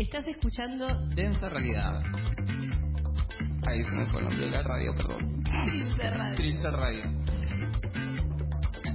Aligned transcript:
Estás 0.00 0.26
escuchando 0.26 0.86
Densa 1.14 1.48
Realidad. 1.50 2.02
Ahí 3.66 3.78
se 3.82 3.90
me 3.90 4.06
fue 4.06 4.20
el 4.20 4.28
nombre 4.28 4.46
de 4.46 4.50
la 4.50 4.62
radio, 4.62 4.92
perdón. 4.96 5.42
Trilce 5.66 6.10
Radio. 6.10 6.36
Trilce 6.36 6.70
Radio. 6.70 7.02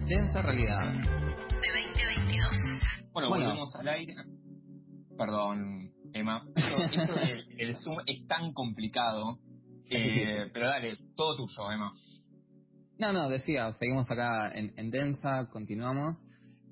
Densa 0.07 0.41
Realidad. 0.41 0.91
de 0.91 1.83
2022. 1.83 2.51
Bueno, 3.13 3.29
Bueno. 3.29 3.45
volvemos 3.45 3.75
al 3.75 3.87
aire. 3.87 4.15
Perdón, 5.17 5.91
Emma. 6.13 6.43
Esto, 6.55 7.01
esto 7.01 7.13
del 7.19 7.45
el 7.59 7.75
Zoom 7.75 7.97
es 8.07 8.25
tan 8.27 8.51
complicado. 8.53 9.37
eh, 9.91 10.49
pero 10.51 10.67
dale, 10.67 10.97
todo 11.15 11.35
tuyo, 11.37 11.71
Emma. 11.71 11.93
No, 12.97 13.13
no, 13.13 13.29
decía, 13.29 13.71
seguimos 13.73 14.09
acá 14.09 14.51
en, 14.55 14.73
en 14.77 14.89
Densa, 14.89 15.47
continuamos. 15.51 16.17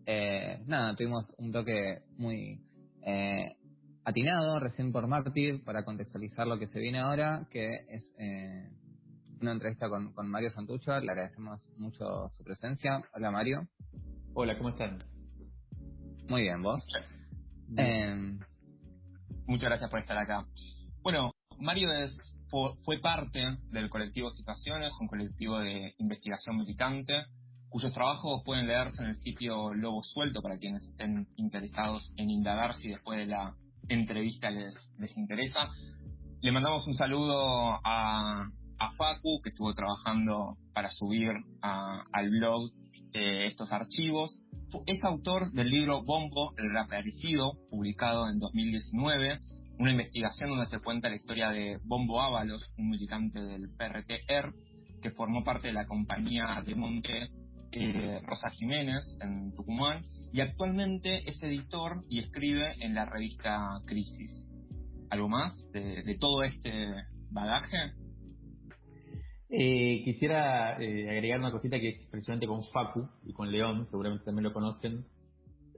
Eh, 0.08 0.58
nada, 0.66 0.96
tuvimos 0.96 1.32
un 1.38 1.52
toque 1.52 2.00
muy 2.18 2.60
eh, 3.06 3.56
atinado 4.06 4.60
recién 4.60 4.92
por 4.92 5.08
Mártir 5.08 5.64
para 5.64 5.84
contextualizar 5.84 6.48
lo 6.48 6.60
que 6.60 6.68
se 6.68 6.80
viene 6.80 7.00
ahora, 7.00 7.48
que 7.50 7.68
es 7.90 8.14
eh, 8.20 8.70
una 9.42 9.54
entrevista 9.54 9.90
con, 9.90 10.14
con 10.14 10.30
Mario 10.30 10.50
Santucho. 10.52 10.92
Le 11.00 11.12
agradecemos 11.12 11.70
mucho 11.78 12.28
su 12.30 12.44
presencia. 12.44 13.02
Hola 13.14 13.32
Mario. 13.32 13.68
Hola, 14.34 14.58
¿cómo 14.58 14.70
están? 14.70 15.04
Muy 16.28 16.44
bien, 16.44 16.62
¿vos? 16.62 16.86
Eh, 17.78 18.38
Muchas 19.46 19.70
gracias 19.70 19.90
por 19.90 20.00
estar 20.00 20.18
acá. 20.18 20.46
Bueno, 21.02 21.34
Mario 21.60 21.92
es, 21.92 22.18
fue, 22.50 22.76
fue 22.86 23.00
parte 23.00 23.58
del 23.72 23.90
colectivo 23.90 24.30
Situaciones, 24.32 24.94
un 25.02 25.08
colectivo 25.08 25.60
de 25.60 25.94
investigación 25.98 26.58
militante, 26.58 27.26
cuyos 27.68 27.94
trabajos 27.94 28.42
pueden 28.46 28.68
leerse 28.68 29.02
en 29.02 29.10
el 29.10 29.16
sitio 29.16 29.74
Lobo 29.74 30.02
Suelto 30.04 30.42
para 30.42 30.58
quienes 30.58 30.84
estén 30.86 31.28
interesados 31.36 32.14
en 32.16 32.30
indagar 32.30 32.76
si 32.76 32.88
después 32.88 33.20
de 33.20 33.26
la 33.26 33.54
entrevista 33.90 34.50
les, 34.52 34.76
les 35.00 35.16
interesa. 35.18 35.68
Le 36.42 36.52
mandamos 36.52 36.86
un 36.88 36.96
saludo 36.96 37.80
a, 37.84 38.44
a 38.80 38.92
Facu, 38.98 39.42
que 39.44 39.50
estuvo 39.50 39.74
trabajando 39.74 40.58
para 40.74 40.90
subir 40.92 41.32
a- 41.62 42.04
al 42.12 42.30
blog 42.30 42.70
eh, 43.14 43.48
estos 43.48 43.72
archivos. 43.72 44.38
Es 44.88 45.04
autor 45.04 45.52
del 45.52 45.70
libro 45.70 46.04
Bombo, 46.04 46.54
el 46.58 46.72
reaparecido, 46.72 47.54
publicado 47.70 48.28
en 48.30 48.40
2019, 48.40 49.40
una 49.80 49.92
investigación 49.92 50.50
donde 50.50 50.66
se 50.66 50.80
cuenta 50.80 51.10
la 51.10 51.16
historia 51.16 51.50
de 51.52 51.78
Bombo 51.84 52.22
Ábalos, 52.22 52.64
un 52.78 52.90
militante 52.90 53.40
del 53.40 53.70
PRT-ER, 53.78 54.52
que 55.02 55.12
formó 55.12 55.44
parte 55.44 55.68
de 55.68 55.74
la 55.74 55.86
compañía 55.86 56.62
de 56.66 56.76
Monte 56.76 57.28
eh, 57.72 58.20
Rosa 58.26 58.50
Jiménez 58.52 59.04
en 59.22 59.54
Tucumán, 59.56 60.04
y 60.34 60.42
actualmente 60.42 61.30
es 61.30 61.42
editor 61.44 62.04
y 62.10 62.20
escribe 62.20 62.74
en 62.84 62.96
la 62.96 63.06
revista 63.06 63.80
Crisis. 63.86 64.44
¿Algo 65.12 65.30
más 65.30 65.54
de, 65.72 66.18
todo 66.20 66.42
este 66.42 66.72
bagaje? 67.30 67.94
Eh, 69.48 70.02
quisiera 70.04 70.82
eh, 70.82 71.08
agregar 71.08 71.40
una 71.40 71.52
cosita 71.52 71.80
que 71.80 72.08
precisamente 72.10 72.48
con 72.48 72.64
Facu 72.64 73.08
y 73.24 73.32
con 73.32 73.52
León, 73.52 73.88
seguramente 73.92 74.26
también 74.26 74.46
lo 74.46 74.54
conocen, 74.54 75.06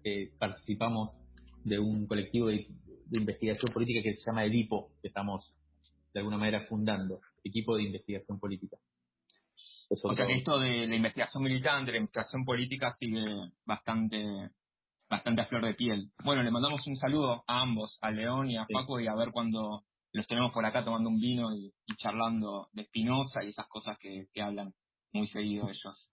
eh, 0.05 0.31
participamos 0.39 1.11
de 1.65 1.77
un 1.77 2.07
colectivo 2.07 2.47
de 2.47 2.65
investigación 3.11 3.73
política 3.73 4.01
que 4.01 4.15
se 4.15 4.25
llama 4.25 4.45
EDIPO, 4.45 4.89
que 5.01 5.09
estamos 5.09 5.57
de 6.13 6.21
alguna 6.21 6.37
manera 6.37 6.61
fundando, 6.61 7.19
equipo 7.43 7.75
de 7.75 7.83
investigación 7.83 8.39
política. 8.39 8.77
Eso 9.95 10.09
O 10.09 10.13
sea 10.13 10.27
que 10.27 10.35
esto 10.37 10.59
de 10.59 10.87
la 10.87 10.95
investigación 10.95 11.43
militante, 11.43 11.91
la 11.91 11.97
investigación 11.97 12.43
política 12.43 12.91
sigue 12.91 13.23
bastante 13.65 14.49
bastante 15.09 15.41
a 15.41 15.45
flor 15.45 15.65
de 15.65 15.75
piel. 15.75 16.11
Bueno, 16.23 16.43
le 16.43 16.51
mandamos 16.51 16.85
un 16.87 16.95
saludo 16.95 17.43
a 17.47 17.61
ambos, 17.61 17.97
a 18.01 18.11
León 18.11 18.49
y 18.49 18.57
a. 18.57 18.65
Paco, 18.65 18.99
y 18.99 19.07
a 19.07 19.15
ver 19.15 19.31
cuando 19.31 19.83
los 20.11 20.27
tenemos 20.27 20.51
por 20.51 20.65
acá 20.65 20.83
tomando 20.83 21.09
un 21.09 21.19
vino 21.19 21.53
y, 21.55 21.73
y 21.85 21.95
charlando 21.95 22.67
de 22.73 22.85
Spinoza 22.85 23.43
y 23.43 23.49
esas 23.49 23.67
cosas 23.67 23.97
que, 23.99 24.27
que 24.33 24.41
hablan 24.41 24.73
muy 25.13 25.27
seguido 25.27 25.69
ellos. 25.69 26.09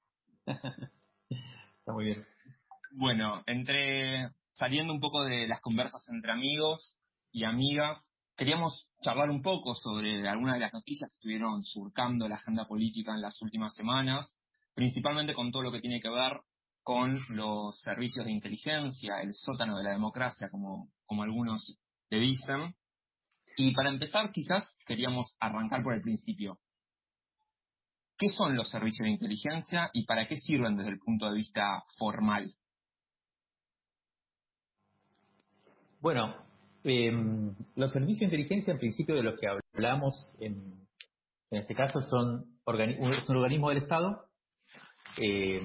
Está 0.46 1.92
muy 1.92 2.04
bien. 2.06 2.26
Bueno, 2.92 3.42
entre 3.46 4.30
saliendo 4.54 4.92
un 4.92 5.00
poco 5.00 5.24
de 5.24 5.46
las 5.48 5.60
conversas 5.60 6.06
entre 6.08 6.32
amigos 6.32 6.94
y 7.32 7.44
amigas, 7.44 7.98
queríamos 8.36 8.88
charlar 9.02 9.30
un 9.30 9.42
poco 9.42 9.74
sobre 9.74 10.26
algunas 10.28 10.54
de 10.54 10.60
las 10.60 10.72
noticias 10.72 11.10
que 11.10 11.14
estuvieron 11.14 11.64
surcando 11.64 12.28
la 12.28 12.36
agenda 12.36 12.66
política 12.66 13.12
en 13.12 13.20
las 13.20 13.40
últimas 13.42 13.74
semanas, 13.74 14.32
principalmente 14.74 15.34
con 15.34 15.50
todo 15.50 15.62
lo 15.62 15.72
que 15.72 15.80
tiene 15.80 16.00
que 16.00 16.08
ver 16.08 16.40
con 16.82 17.20
los 17.28 17.80
servicios 17.80 18.24
de 18.24 18.32
inteligencia, 18.32 19.20
el 19.22 19.32
sótano 19.34 19.76
de 19.78 19.84
la 19.84 19.90
democracia, 19.90 20.48
como, 20.50 20.90
algunos 21.22 21.78
le 22.10 22.18
dicen. 22.18 22.74
Y 23.56 23.72
para 23.74 23.90
empezar, 23.90 24.32
quizás 24.32 24.74
queríamos 24.86 25.36
arrancar 25.38 25.82
por 25.82 25.94
el 25.94 26.02
principio. 26.02 26.58
¿Qué 28.16 28.28
son 28.28 28.56
los 28.56 28.68
servicios 28.70 29.04
de 29.04 29.10
inteligencia 29.10 29.90
y 29.92 30.04
para 30.06 30.26
qué 30.26 30.36
sirven 30.36 30.76
desde 30.76 30.90
el 30.90 30.98
punto 30.98 31.28
de 31.28 31.36
vista 31.36 31.84
formal? 31.98 32.54
Bueno, 36.00 36.34
eh, 36.84 37.12
los 37.76 37.92
servicios 37.92 38.18
de 38.18 38.36
inteligencia, 38.36 38.72
en 38.72 38.78
principio, 38.78 39.14
de 39.14 39.22
los 39.22 39.38
que 39.38 39.48
hablamos 39.74 40.14
en, 40.40 40.86
este 41.50 41.74
caso, 41.74 42.02
son 42.02 42.52
es 42.66 43.28
un 43.28 43.36
organismo 43.36 43.68
del 43.68 43.78
Estado 43.78 44.26
eh, 45.18 45.62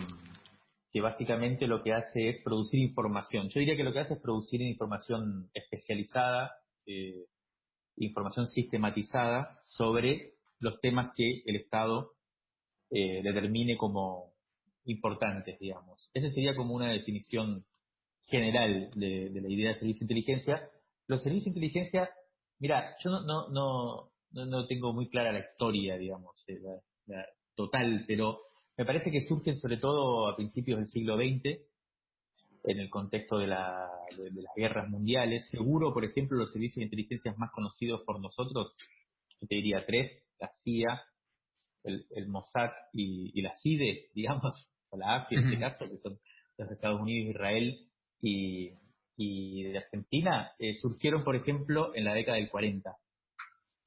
que 0.92 1.02
básicamente 1.02 1.68
lo 1.68 1.84
que 1.84 1.94
hace 1.94 2.30
es 2.30 2.44
producir 2.44 2.80
información. 2.80 3.50
Yo 3.50 3.60
diría 3.60 3.76
que 3.76 3.84
lo 3.84 3.94
que 3.94 4.00
hace 4.00 4.16
es 4.16 4.22
producir 4.22 4.62
información 4.62 5.50
especializada, 5.54 6.52
eh, 6.86 7.26
información 7.98 8.48
sistematizada 8.48 9.60
sobre 9.66 10.34
los 10.60 10.80
temas 10.82 11.14
que 11.16 11.44
el 11.46 11.58
Estado 11.58 12.14
eh, 12.90 13.22
determine 13.24 13.78
como 13.78 14.34
importantes, 14.86 15.60
digamos. 15.60 16.10
Esa 16.14 16.30
sería 16.32 16.56
como 16.56 16.74
una 16.74 16.90
definición 16.90 17.66
general 18.26 18.90
de 18.96 19.30
la 19.34 19.50
idea 19.50 19.74
de 19.74 19.80
servicio 19.80 20.00
de 20.00 20.14
inteligencia. 20.14 20.70
Los 21.08 21.24
servicios 21.24 21.54
de 21.54 21.60
inteligencia, 21.60 22.10
mira, 22.60 22.96
yo 23.04 23.10
no, 23.10 23.22
no, 23.22 23.48
no, 23.50 24.12
no, 24.32 24.46
no 24.46 24.68
tengo 24.68 24.94
muy 24.94 25.10
clara 25.10 25.32
la 25.32 25.40
historia, 25.40 25.98
digamos, 25.98 26.44
eh, 26.48 26.60
la, 26.62 26.82
la 27.08 27.26
total, 27.56 28.06
pero 28.08 28.40
me 28.78 28.86
parece 28.86 29.12
que 29.12 29.22
surgen 29.22 29.58
sobre 29.58 29.78
todo 29.78 30.28
a 30.28 30.36
principios 30.36 30.80
del 30.80 30.88
siglo 30.88 31.16
XX, 31.16 31.60
en 32.68 32.80
el 32.80 32.90
contexto 32.90 33.38
de, 33.38 33.48
la, 33.48 33.90
de, 34.16 34.30
de 34.30 34.42
las 34.42 34.54
guerras 34.56 34.90
mundiales. 34.90 35.48
Seguro, 35.50 35.94
por 35.94 36.04
ejemplo, 36.04 36.38
los 36.38 36.52
servicios 36.52 36.78
de 36.78 36.84
inteligencia 36.84 37.34
más 37.38 37.52
conocidos 37.52 38.02
por 38.06 38.20
nosotros, 38.20 38.76
yo 39.40 39.48
te 39.48 39.56
diría 39.56 39.86
tres, 39.86 40.24
la 40.40 40.50
CIA, 40.64 41.02
el, 41.84 42.06
el 42.12 42.28
Mossad 42.28 42.72
y, 42.92 43.32
y 43.34 43.42
la 43.42 43.54
CIDE, 43.56 44.10
digamos, 44.14 44.70
o 44.90 44.98
la 44.98 45.16
AFI 45.16 45.36
en 45.36 45.46
este 45.46 45.60
caso, 45.60 45.90
que 45.90 45.98
son 45.98 46.20
los 46.58 46.72
Estados 46.72 47.02
Unidos, 47.02 47.32
Israel 47.36 47.88
y, 48.22 48.72
y 49.18 49.64
de 49.64 49.80
Argentina, 49.80 50.52
eh, 50.60 50.78
surgieron, 50.80 51.24
por 51.24 51.36
ejemplo, 51.36 51.94
en 51.96 52.06
la 52.06 52.14
década 52.14 52.38
del 52.38 52.50
40. 52.50 52.96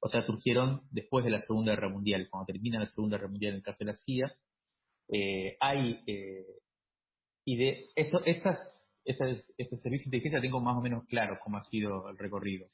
O 0.01 0.09
sea, 0.09 0.23
surgieron 0.23 0.83
después 0.91 1.25
de 1.25 1.31
la 1.31 1.41
Segunda 1.41 1.73
Guerra 1.73 1.89
Mundial. 1.89 2.29
Cuando 2.29 2.47
termina 2.47 2.81
la 2.81 2.89
Segunda 2.89 3.17
Guerra 3.17 3.31
Mundial 3.31 3.53
en 3.53 3.59
el 3.59 3.63
caso 3.63 3.79
de 3.81 3.85
la 3.93 3.95
CIA, 3.95 4.35
eh, 5.09 5.57
hay, 5.61 6.03
eh, 6.07 6.47
y 7.45 7.57
de 7.57 7.91
eso, 7.95 8.25
estas, 8.25 8.59
esas, 9.05 9.45
estos 9.57 9.81
servicios 9.83 10.11
de 10.11 10.17
inteligencia 10.17 10.41
tengo 10.41 10.61
más 10.61 10.77
o 10.77 10.81
menos 10.81 11.05
claro 11.07 11.39
cómo 11.43 11.59
ha 11.59 11.63
sido 11.63 12.09
el 12.09 12.19
recorrido. 12.19 12.69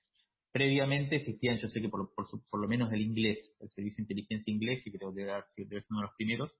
Previamente 0.51 1.17
existían, 1.17 1.59
yo 1.59 1.69
sé 1.69 1.83
que 1.83 1.91
por, 1.91 2.15
por, 2.15 2.27
por 2.49 2.61
lo 2.61 2.69
menos 2.69 2.91
el 2.93 3.03
inglés, 3.03 3.39
el 3.61 3.69
servicio 3.71 3.97
de 3.97 4.03
inteligencia 4.05 4.53
inglés, 4.53 4.83
que 4.83 4.93
creo 4.93 5.15
que 5.15 5.23
debe 5.23 5.83
ser 5.83 5.85
uno 5.91 6.01
de 6.01 6.07
los 6.07 6.17
primeros, 6.17 6.59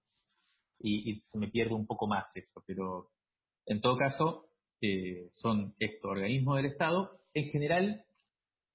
y, 0.79 1.11
y 1.11 1.21
se 1.23 1.39
me 1.39 1.49
pierde 1.49 1.73
un 1.73 1.87
poco 1.87 2.07
más 2.07 2.25
eso, 2.37 2.63
pero 2.67 3.09
en 3.65 3.81
todo 3.81 3.97
caso, 3.97 4.51
eh, 4.81 5.31
son 5.33 5.75
estos 5.79 6.11
organismos 6.11 6.57
del 6.57 6.67
Estado. 6.67 7.21
En 7.35 7.49
general, 7.51 8.05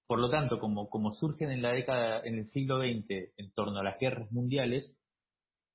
por 0.07 0.19
lo 0.19 0.29
tanto, 0.29 0.59
como, 0.59 0.89
como 0.89 1.13
surgen 1.13 1.51
en 1.51 1.61
la 1.61 1.71
década, 1.71 2.21
en 2.23 2.39
el 2.39 2.47
siglo 2.47 2.79
XX, 2.79 3.33
en 3.37 3.51
torno 3.53 3.79
a 3.79 3.83
las 3.83 3.99
guerras 3.99 4.31
mundiales, 4.31 4.91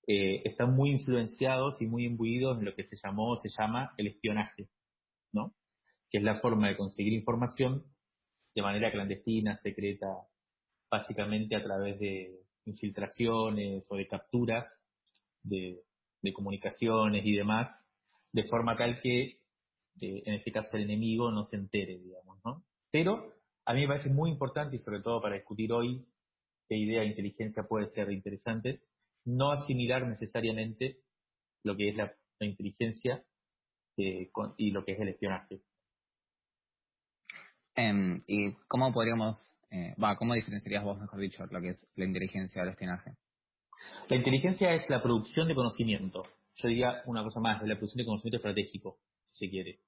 eh, 0.06 0.42
están 0.44 0.74
muy 0.74 0.90
influenciados 0.90 1.80
y 1.80 1.86
muy 1.86 2.04
imbuidos 2.04 2.58
en 2.58 2.64
lo 2.64 2.74
que 2.74 2.84
se 2.84 2.96
llamó, 3.02 3.36
se 3.38 3.48
llama 3.48 3.92
el 3.96 4.08
espionaje, 4.08 4.68
¿no? 5.32 5.54
Que 6.10 6.18
es 6.18 6.24
la 6.24 6.40
forma 6.40 6.68
de 6.68 6.76
conseguir 6.76 7.12
información 7.12 7.84
de 8.54 8.62
manera 8.62 8.92
clandestina, 8.92 9.56
secreta, 9.58 10.06
básicamente 10.90 11.56
a 11.56 11.62
través 11.62 11.98
de 11.98 12.40
infiltraciones 12.64 13.84
o 13.90 13.96
de 13.96 14.06
capturas 14.06 14.64
de 15.42 16.32
comunicaciones 16.32 17.24
y 17.24 17.34
demás, 17.34 17.70
de 18.32 18.44
forma 18.44 18.76
tal 18.76 19.00
que, 19.00 19.38
en 20.00 20.34
este 20.34 20.52
caso, 20.52 20.76
el 20.76 20.84
enemigo 20.84 21.30
no 21.30 21.44
se 21.44 21.56
entere, 21.56 21.98
digamos, 21.98 22.38
¿no? 22.44 22.64
Pero 22.90 23.34
a 23.64 23.74
mí 23.74 23.80
me 23.82 23.88
parece 23.88 24.10
muy 24.10 24.30
importante, 24.30 24.76
y 24.76 24.80
sobre 24.80 25.00
todo 25.00 25.20
para 25.20 25.36
discutir 25.36 25.72
hoy 25.72 26.06
qué 26.68 26.76
idea 26.76 27.00
de 27.00 27.08
inteligencia 27.08 27.64
puede 27.64 27.88
ser 27.90 28.10
interesante, 28.10 28.82
no 29.24 29.52
asimilar 29.52 30.06
necesariamente 30.06 30.98
lo 31.64 31.76
que 31.76 31.88
es 31.90 31.96
la, 31.96 32.14
la 32.38 32.46
inteligencia 32.46 33.24
eh, 33.96 34.30
con- 34.32 34.54
y 34.56 34.70
lo 34.70 34.84
que 34.84 34.92
es 34.92 35.00
el 35.00 35.08
espionaje. 35.08 35.60
Em, 37.74 38.22
¿Y 38.26 38.52
cómo 38.68 38.92
podríamos, 38.92 39.36
eh, 39.70 39.94
cómo 40.18 40.34
diferenciarías 40.34 40.84
vos, 40.84 40.98
mejor 40.98 41.20
dicho, 41.20 41.44
lo 41.46 41.60
que 41.60 41.70
es 41.70 41.86
la 41.96 42.04
inteligencia 42.04 42.62
del 42.62 42.72
espionaje? 42.72 43.12
La 44.08 44.16
inteligencia 44.16 44.74
es 44.74 44.88
la 44.88 45.02
producción 45.02 45.48
de 45.48 45.54
conocimiento. 45.54 46.22
Yo 46.56 46.68
diría 46.68 47.02
una 47.06 47.22
cosa 47.22 47.40
más, 47.40 47.60
es 47.62 47.68
la 47.68 47.74
producción 47.74 47.98
de 47.98 48.06
conocimiento 48.06 48.36
estratégico, 48.38 48.98
si 49.24 49.46
se 49.46 49.50
quiere. 49.50 49.80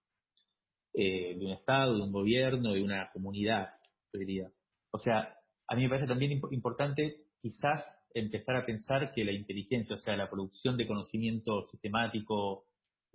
Eh, 1.01 1.37
de 1.39 1.47
un 1.47 1.53
Estado, 1.53 1.95
de 1.95 2.03
un 2.03 2.11
gobierno, 2.11 2.73
de 2.73 2.83
una 2.83 3.09
comunidad, 3.13 3.69
yo 4.13 4.19
diría. 4.19 4.51
O 4.91 4.99
sea, 4.99 5.33
a 5.69 5.77
mí 5.77 5.83
me 5.85 5.89
parece 5.89 6.09
también 6.09 6.41
importante 6.51 7.23
quizás 7.41 7.85
empezar 8.13 8.57
a 8.57 8.67
pensar 8.67 9.13
que 9.13 9.25
la 9.25 9.31
inteligencia, 9.31 9.95
o 9.95 10.01
sea, 10.01 10.17
la 10.17 10.29
producción 10.29 10.77
de 10.77 10.89
conocimiento 10.89 11.65
sistemático 11.67 12.65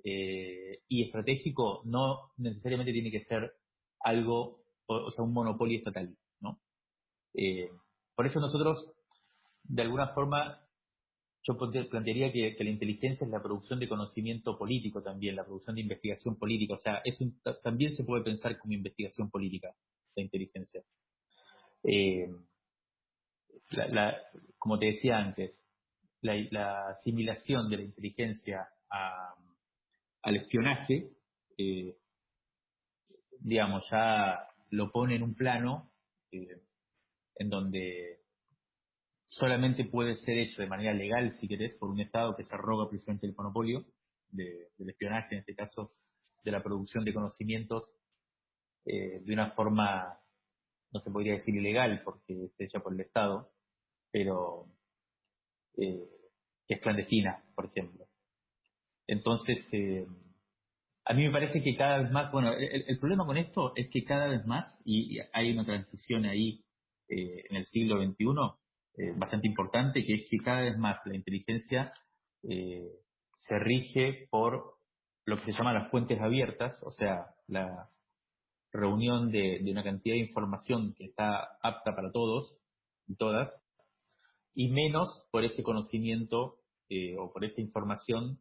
eh, 0.02 0.80
y 0.88 1.04
estratégico, 1.04 1.82
no 1.84 2.32
necesariamente 2.38 2.94
tiene 2.94 3.12
que 3.12 3.26
ser 3.26 3.52
algo, 4.00 4.64
o, 4.86 5.12
sea, 5.12 5.26
un 5.26 5.34
monopolio 5.34 5.80
estatal, 5.80 6.16
¿no? 6.40 6.62
Eh, 7.34 7.70
por 8.16 8.26
eso 8.28 8.40
nosotros, 8.40 8.94
de 9.64 9.82
alguna 9.82 10.14
forma, 10.14 10.63
yo 11.44 11.58
plantearía 11.58 12.32
que, 12.32 12.56
la 12.64 12.70
inteligencia 12.70 13.26
es 13.26 13.32
la 13.32 13.42
producción 13.42 13.80
de 13.80 13.90
conocimiento 13.90 14.58
político 14.58 15.04
también, 15.04 15.36
la 15.36 15.44
producción 15.44 15.76
de 15.76 15.82
investigación 15.82 16.38
política. 16.38 16.76
O 16.76 16.78
sea, 16.78 17.02
es 17.04 17.22
también 17.62 17.94
se 17.96 18.06
puede 18.06 18.24
pensar 18.24 18.58
como 18.58 18.74
investigación 18.74 19.30
política, 19.30 19.76
la 20.16 20.24
inteligencia. 20.24 20.82
Eh, 21.84 22.30
como 24.58 24.80
te 24.80 24.86
decía 24.86 25.18
antes, 25.18 25.54
la, 26.22 26.88
asimilación 26.88 27.70
de 27.70 27.78
la 27.78 27.84
inteligencia 27.84 28.70
al 30.22 30.36
espionaje, 30.38 31.12
eh, 31.58 31.98
digamos, 33.40 33.86
ya 33.90 34.48
lo 34.70 34.92
pone 34.92 35.16
en 35.16 35.24
un 35.24 35.36
plano 35.36 35.92
eh, 36.32 36.62
en 37.36 37.50
donde 37.50 38.23
solamente 39.34 39.86
puede 39.86 40.18
ser 40.18 40.38
hecho 40.38 40.62
de 40.62 40.68
manera 40.68 40.94
legal, 40.94 41.32
si 41.40 41.48
querés, 41.48 41.74
por 41.76 41.90
un 41.90 42.00
Estado 42.00 42.36
que 42.36 42.46
se 42.46 42.54
arroga 42.54 42.88
precisamente 42.88 43.26
el 43.26 43.36
monopolio 43.36 43.86
del 44.30 44.90
espionaje, 44.90 45.36
en 45.36 45.40
este 45.40 45.56
caso, 45.56 45.94
de 46.44 46.52
la 46.52 46.62
producción 46.62 47.04
de 47.04 47.14
conocimientos 47.14 47.90
eh, 48.86 49.22
de 49.24 49.34
una 49.34 49.52
forma, 49.52 50.20
no 50.92 51.00
se 51.00 51.10
podría 51.10 51.34
decir 51.34 51.56
ilegal, 51.56 52.02
porque 52.04 52.46
es 52.46 52.52
hecha 52.60 52.80
por 52.80 52.94
el 52.94 53.02
Estado, 53.02 53.52
pero 54.12 54.68
eh, 55.78 56.08
que 56.68 56.76
es 56.76 56.82
clandestina, 56.82 57.44
por 57.56 57.66
ejemplo. 57.66 58.06
Entonces, 59.08 59.66
eh, 59.72 60.06
a 61.06 61.14
mí 61.14 61.26
me 61.26 61.32
parece 61.32 61.64
que 61.64 61.76
cada 61.76 62.04
vez 62.04 62.12
más, 62.12 62.32
bueno, 62.32 62.54
el, 62.54 63.00
problema 63.00 63.26
con 63.26 63.38
esto 63.38 63.74
es 63.76 63.90
que 63.90 64.04
cada 64.04 64.28
vez 64.28 64.46
más, 64.46 64.80
y, 64.86 65.18
hay 65.34 65.52
una 65.52 65.66
transición 65.66 66.26
ahí 66.26 66.64
en 67.10 67.56
el 67.56 67.66
siglo 67.68 68.04
XXI, 68.04 68.63
eh, 68.96 69.12
bastante 69.16 69.48
importante, 69.48 70.04
que 70.04 70.14
es 70.14 70.30
que 70.30 70.38
cada 70.38 70.62
vez 70.62 70.78
más 70.78 71.00
la 71.06 71.16
inteligencia 71.16 71.92
eh, 72.44 72.92
se 73.48 73.60
rige 73.60 74.28
por 74.30 74.76
lo 75.26 75.38
que 75.38 75.46
se 75.46 75.54
llaman 75.54 75.76
las 75.76 75.90
fuentes 75.90 76.22
abiertas, 76.22 76.78
o 76.84 76.92
sea, 76.92 77.34
la 77.48 77.90
reunión 78.72 79.32
de, 79.32 79.60
una 79.72 79.84
cantidad 79.84 80.16
de 80.16 80.22
información 80.22 80.94
que 80.96 81.06
está 81.06 81.58
apta 81.64 81.96
para 81.96 82.12
todos 82.12 82.56
y 83.08 83.16
todas, 83.16 83.52
y 84.54 84.70
menos 84.70 85.28
por 85.32 85.44
ese 85.44 85.64
conocimiento 85.64 86.60
eh, 86.90 87.16
o 87.18 87.32
por 87.32 87.46
esa 87.46 87.62
información 87.62 88.40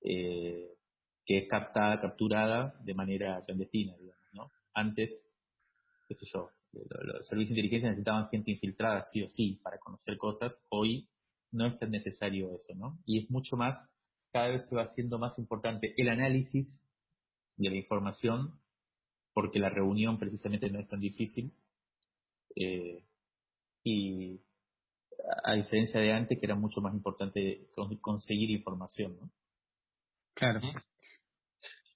que 0.00 1.38
es 1.38 1.48
captada, 1.48 2.00
capturada 2.00 2.74
de 2.84 2.94
manera 2.94 3.42
clandestina, 3.44 3.96
¿no? 4.32 4.52
Antes, 4.72 5.10
qué 6.06 6.14
sé 6.14 6.24
yo, 6.32 6.50
los 6.72 7.26
servicios 7.26 7.54
de 7.54 7.60
inteligencia 7.60 7.90
necesitaban 7.90 8.28
gente 8.30 8.50
infiltrada 8.50 9.04
sí 9.06 9.22
o 9.22 9.30
sí 9.30 9.60
para 9.62 9.78
conocer 9.78 10.16
cosas, 10.18 10.56
hoy 10.68 11.08
no 11.50 11.66
es 11.66 11.78
tan 11.78 11.90
necesario 11.90 12.52
eso, 12.54 12.74
¿no? 12.74 12.98
Y 13.06 13.18
es 13.22 13.30
mucho 13.30 13.56
más, 13.56 13.76
cada 14.32 14.48
vez 14.48 14.68
se 14.68 14.76
va 14.76 14.82
haciendo 14.82 15.18
más 15.18 15.38
importante 15.38 15.94
el 15.96 16.08
análisis 16.08 16.82
de 17.56 17.70
la 17.70 17.76
información, 17.76 18.60
porque 19.32 19.58
la 19.58 19.70
reunión 19.70 20.18
precisamente 20.18 20.70
no 20.70 20.80
es 20.80 20.88
tan 20.88 21.00
difícil. 21.00 21.52
Eh, 22.54 23.04
y 23.84 24.40
a 25.44 25.54
diferencia 25.54 26.00
de 26.00 26.12
antes, 26.12 26.38
que 26.38 26.46
era 26.46 26.54
mucho 26.54 26.80
más 26.80 26.94
importante 26.94 27.68
conseguir 28.00 28.50
información, 28.50 29.16
¿no? 29.20 29.30
Claro. 30.34 30.60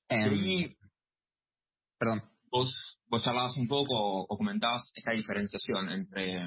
Em, 0.09 0.75
perdón. 1.99 2.23
Vos 2.51 2.92
vos 3.13 3.23
charlabas 3.23 3.59
un 3.59 3.69
poco 3.69 3.95
o 3.95 4.39
comentabas 4.39 4.91
esta 4.95 5.13
diferenciación 5.13 5.91
entre, 5.91 6.43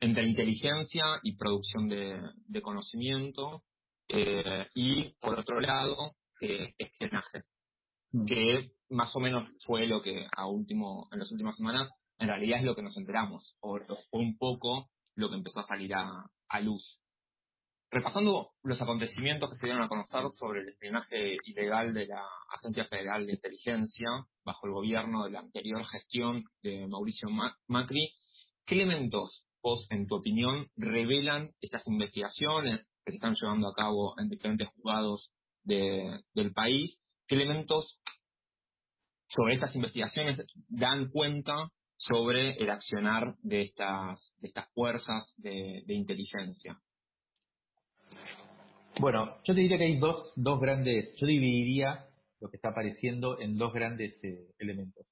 entre 0.00 0.26
inteligencia 0.26 1.04
y 1.22 1.36
producción 1.36 1.88
de, 1.88 2.60
conocimiento 2.60 3.62
eh, 4.08 4.66
y, 4.74 5.12
por 5.20 5.38
otro 5.38 5.60
lado, 5.60 6.16
eh, 6.40 6.74
espionaje, 6.76 7.44
mm. 8.10 8.24
que 8.26 8.72
más 8.90 9.14
o 9.14 9.20
menos 9.20 9.48
fue 9.64 9.86
lo 9.86 10.02
que 10.02 10.26
a 10.36 10.48
último, 10.48 11.06
en 11.12 11.20
las 11.20 11.30
últimas 11.30 11.56
semanas 11.56 11.88
en 12.18 12.26
realidad 12.26 12.58
es 12.58 12.64
lo 12.64 12.74
que 12.74 12.82
nos 12.82 12.96
enteramos, 12.96 13.54
o 13.60 13.78
fue 14.10 14.20
un 14.20 14.36
poco 14.36 14.90
lo 15.14 15.30
que 15.30 15.36
empezó 15.36 15.60
a 15.60 15.68
salir 15.68 15.94
a 15.94 16.60
luz. 16.60 17.00
Repasando 17.94 18.52
los 18.62 18.80
acontecimientos 18.80 19.50
que 19.50 19.56
se 19.56 19.66
dieron 19.66 19.82
a 19.82 19.88
conocer 19.88 20.22
sobre 20.32 20.62
el 20.62 20.70
espionaje 20.70 21.36
ilegal 21.44 21.92
de 21.92 22.06
la 22.06 22.24
Agencia 22.56 22.86
Federal 22.86 23.26
de 23.26 23.34
Inteligencia 23.34 24.08
bajo 24.46 24.66
el 24.66 24.72
gobierno 24.72 25.24
de 25.24 25.32
la 25.32 25.40
anterior 25.40 25.84
gestión 25.84 26.42
de 26.62 26.86
Mauricio 26.86 27.28
Macri, 27.66 28.14
¿qué 28.64 28.76
elementos 28.76 29.44
vos, 29.62 29.86
en 29.90 30.06
tu 30.06 30.14
opinión, 30.14 30.68
revelan 30.74 31.50
estas 31.60 31.86
investigaciones 31.86 32.88
que 33.04 33.10
se 33.10 33.16
están 33.16 33.34
llevando 33.34 33.68
a 33.68 33.74
cabo 33.74 34.18
en 34.18 34.30
diferentes 34.30 34.68
juzgados 34.68 35.30
del 35.62 36.52
país? 36.54 36.98
¿Qué 37.26 37.34
elementos 37.34 38.00
sobre 39.28 39.56
estas 39.56 39.76
investigaciones 39.76 40.38
dan 40.70 41.10
cuenta 41.10 41.68
sobre 41.98 42.52
el 42.52 42.70
accionar 42.70 43.36
de 43.42 43.60
estas, 43.60 44.34
de 44.38 44.48
estas 44.48 44.72
fuerzas 44.72 45.34
de 45.36 45.84
inteligencia? 45.88 46.80
Bueno, 49.00 49.38
yo 49.44 49.54
te 49.54 49.60
diría 49.60 49.78
que 49.78 49.84
hay 49.84 49.98
dos, 49.98 50.32
dos 50.36 50.60
grandes, 50.60 51.14
yo 51.16 51.26
dividiría 51.26 52.06
lo 52.40 52.50
que 52.50 52.56
está 52.56 52.68
apareciendo 52.70 53.40
en 53.40 53.56
dos 53.56 53.72
grandes 53.72 54.22
eh, 54.22 54.50
elementos. 54.58 55.06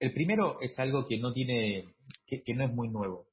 El 0.00 0.12
primero 0.12 0.60
es 0.60 0.76
algo 0.80 1.06
que 1.06 1.18
no 1.18 1.32
tiene, 1.32 1.94
que, 2.26 2.42
no 2.54 2.64
es 2.64 2.72
muy 2.72 2.88
nuevo, 2.88 3.28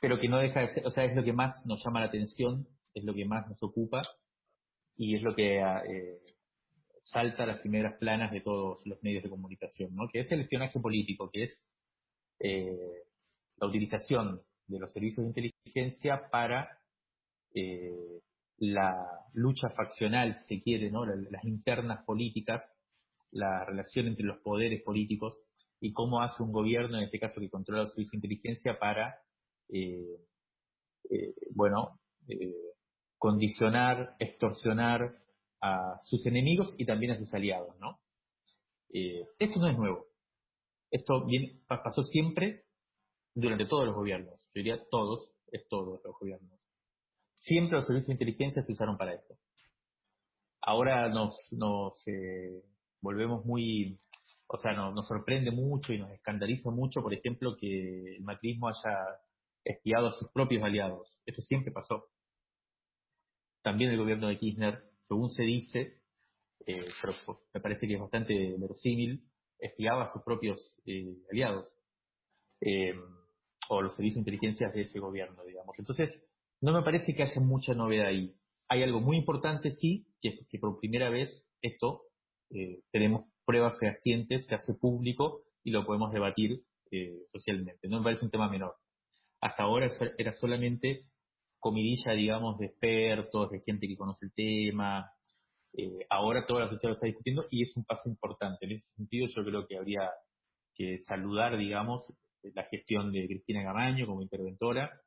pero 0.00 0.18
que 0.18 0.28
no 0.28 0.38
deja 0.38 0.60
de 0.60 0.72
ser, 0.72 0.86
o 0.86 0.90
sea, 0.90 1.04
es 1.04 1.14
lo 1.14 1.22
que 1.22 1.34
más 1.34 1.66
nos 1.66 1.84
llama 1.84 2.00
la 2.00 2.06
atención, 2.06 2.66
es 2.94 3.04
lo 3.04 3.12
que 3.12 3.26
más 3.26 3.46
nos 3.48 3.62
ocupa 3.62 4.00
y 4.96 5.14
es 5.14 5.22
lo 5.22 5.34
que 5.34 5.58
eh, 5.58 6.18
salta 7.02 7.42
a 7.42 7.46
las 7.46 7.60
primeras 7.60 7.98
planas 7.98 8.32
de 8.32 8.40
todos 8.40 8.80
los 8.86 9.02
medios 9.02 9.22
de 9.22 9.28
comunicación, 9.28 9.94
¿no? 9.94 10.08
Que 10.08 10.20
es 10.20 10.32
el 10.32 10.40
espionaje 10.40 10.80
político, 10.80 11.30
que 11.30 11.44
es 11.44 11.62
eh, 12.40 13.04
la 13.56 13.66
utilización 13.66 14.40
de 14.66 14.78
los 14.78 14.90
servicios 14.90 15.24
de 15.24 15.28
inteligencia 15.28 16.30
para 16.30 16.78
eh, 17.54 18.20
la 18.58 19.24
lucha 19.32 19.68
faccional, 19.70 20.38
si 20.46 20.56
se 20.56 20.62
quiere, 20.62 20.90
¿no? 20.90 21.04
las 21.04 21.44
internas 21.44 22.04
políticas, 22.04 22.64
la 23.30 23.64
relación 23.64 24.06
entre 24.06 24.24
los 24.24 24.38
poderes 24.38 24.82
políticos 24.82 25.40
y 25.80 25.92
cómo 25.92 26.22
hace 26.22 26.42
un 26.42 26.52
gobierno, 26.52 26.98
en 26.98 27.04
este 27.04 27.18
caso 27.18 27.40
que 27.40 27.50
controla 27.50 27.88
su 27.88 28.00
inteligencia, 28.12 28.78
para, 28.78 29.18
eh, 29.68 30.20
eh, 31.10 31.34
bueno, 31.54 32.00
eh, 32.28 32.54
condicionar, 33.18 34.14
extorsionar 34.18 35.18
a 35.60 36.00
sus 36.04 36.24
enemigos 36.26 36.74
y 36.78 36.86
también 36.86 37.12
a 37.12 37.18
sus 37.18 37.32
aliados, 37.34 37.76
¿no? 37.80 37.98
esto 38.90 39.58
no 39.58 39.68
es 39.68 39.76
nuevo. 39.76 40.06
Esto 40.88 41.26
pasó 41.66 42.04
siempre 42.04 42.66
durante 43.34 43.66
todos 43.66 43.86
los 43.86 43.96
gobiernos. 43.96 44.40
Yo 44.54 44.62
diría 44.62 44.80
todos, 44.88 45.32
es 45.50 45.66
todos 45.66 46.00
los 46.04 46.16
gobiernos 46.20 46.53
Siempre 47.44 47.76
los 47.76 47.86
servicios 47.86 48.06
de 48.06 48.14
inteligencia 48.14 48.62
se 48.62 48.72
usaron 48.72 48.96
para 48.96 49.12
esto. 49.12 49.34
Ahora 50.62 51.10
nos, 51.10 51.38
eh, 52.06 52.62
volvemos 53.02 53.44
muy, 53.44 54.00
o 54.46 54.56
sea, 54.56 54.72
nos, 54.72 55.06
sorprende 55.06 55.50
mucho 55.50 55.92
y 55.92 55.98
nos 55.98 56.10
escandaliza 56.12 56.70
mucho, 56.70 57.02
por 57.02 57.12
ejemplo, 57.12 57.54
que 57.60 58.16
el 58.16 58.22
macrismo 58.22 58.68
haya 58.68 58.96
espiado 59.62 60.08
a 60.08 60.12
sus 60.14 60.30
propios 60.32 60.62
aliados. 60.62 61.20
Eso 61.26 61.42
siempre 61.42 61.70
pasó. 61.70 62.06
También 63.60 63.90
el 63.90 63.98
gobierno 63.98 64.28
de 64.28 64.38
Kirchner, 64.38 64.82
según 65.06 65.30
se 65.32 65.42
dice, 65.42 66.00
eh, 66.66 66.86
pero 67.02 67.12
me 67.52 67.60
parece 67.60 67.86
que 67.86 67.94
es 67.94 68.00
bastante 68.00 68.56
verosímil, 68.58 69.22
espiaba 69.58 70.04
a 70.04 70.12
sus 70.14 70.22
propios 70.22 70.80
eh, 70.86 71.14
aliados, 71.30 71.70
o 73.68 73.82
los 73.82 73.94
servicios 73.96 74.24
de 74.24 74.32
inteligencia 74.32 74.70
de 74.70 74.82
ese 74.82 74.98
gobierno, 74.98 75.44
digamos. 75.44 75.78
Entonces, 75.78 76.23
no 76.64 76.72
me 76.72 76.82
parece 76.82 77.14
que 77.14 77.22
haya 77.22 77.42
mucha 77.42 77.74
novedad 77.74 78.06
ahí. 78.06 78.34
Hay 78.70 78.82
algo 78.82 78.98
muy 78.98 79.18
importante, 79.18 79.72
sí, 79.72 80.06
que 80.22 80.30
es 80.30 80.48
que 80.48 80.58
por 80.58 80.80
primera 80.80 81.10
vez 81.10 81.44
esto 81.60 82.04
eh, 82.48 82.80
tenemos 82.90 83.26
pruebas 83.44 83.78
fehacientes, 83.78 84.46
se 84.46 84.54
hace 84.54 84.72
público 84.72 85.42
y 85.62 85.72
lo 85.72 85.84
podemos 85.84 86.10
debatir 86.10 86.62
eh, 86.90 87.18
socialmente. 87.30 87.86
No 87.86 87.98
me 87.98 88.04
parece 88.04 88.24
un 88.24 88.30
tema 88.30 88.48
menor. 88.48 88.76
Hasta 89.42 89.64
ahora 89.64 89.92
era 90.16 90.32
solamente 90.32 91.04
comidilla, 91.58 92.12
digamos, 92.12 92.56
de 92.58 92.66
expertos, 92.66 93.50
de 93.50 93.60
gente 93.60 93.86
que 93.86 93.98
conoce 93.98 94.24
el 94.24 94.32
tema. 94.32 95.10
Eh, 95.76 96.06
ahora 96.08 96.46
toda 96.46 96.60
la 96.60 96.70
sociedad 96.70 96.92
lo 96.92 96.94
está 96.94 97.06
discutiendo 97.06 97.44
y 97.50 97.62
es 97.62 97.76
un 97.76 97.84
paso 97.84 98.08
importante. 98.08 98.64
En 98.64 98.72
ese 98.72 98.86
sentido 98.94 99.26
yo 99.26 99.44
creo 99.44 99.66
que 99.66 99.76
habría 99.76 100.10
que 100.74 101.00
saludar, 101.00 101.58
digamos, 101.58 102.06
la 102.42 102.64
gestión 102.64 103.12
de 103.12 103.26
Cristina 103.26 103.62
Gamaño 103.62 104.06
como 104.06 104.22
interventora, 104.22 104.98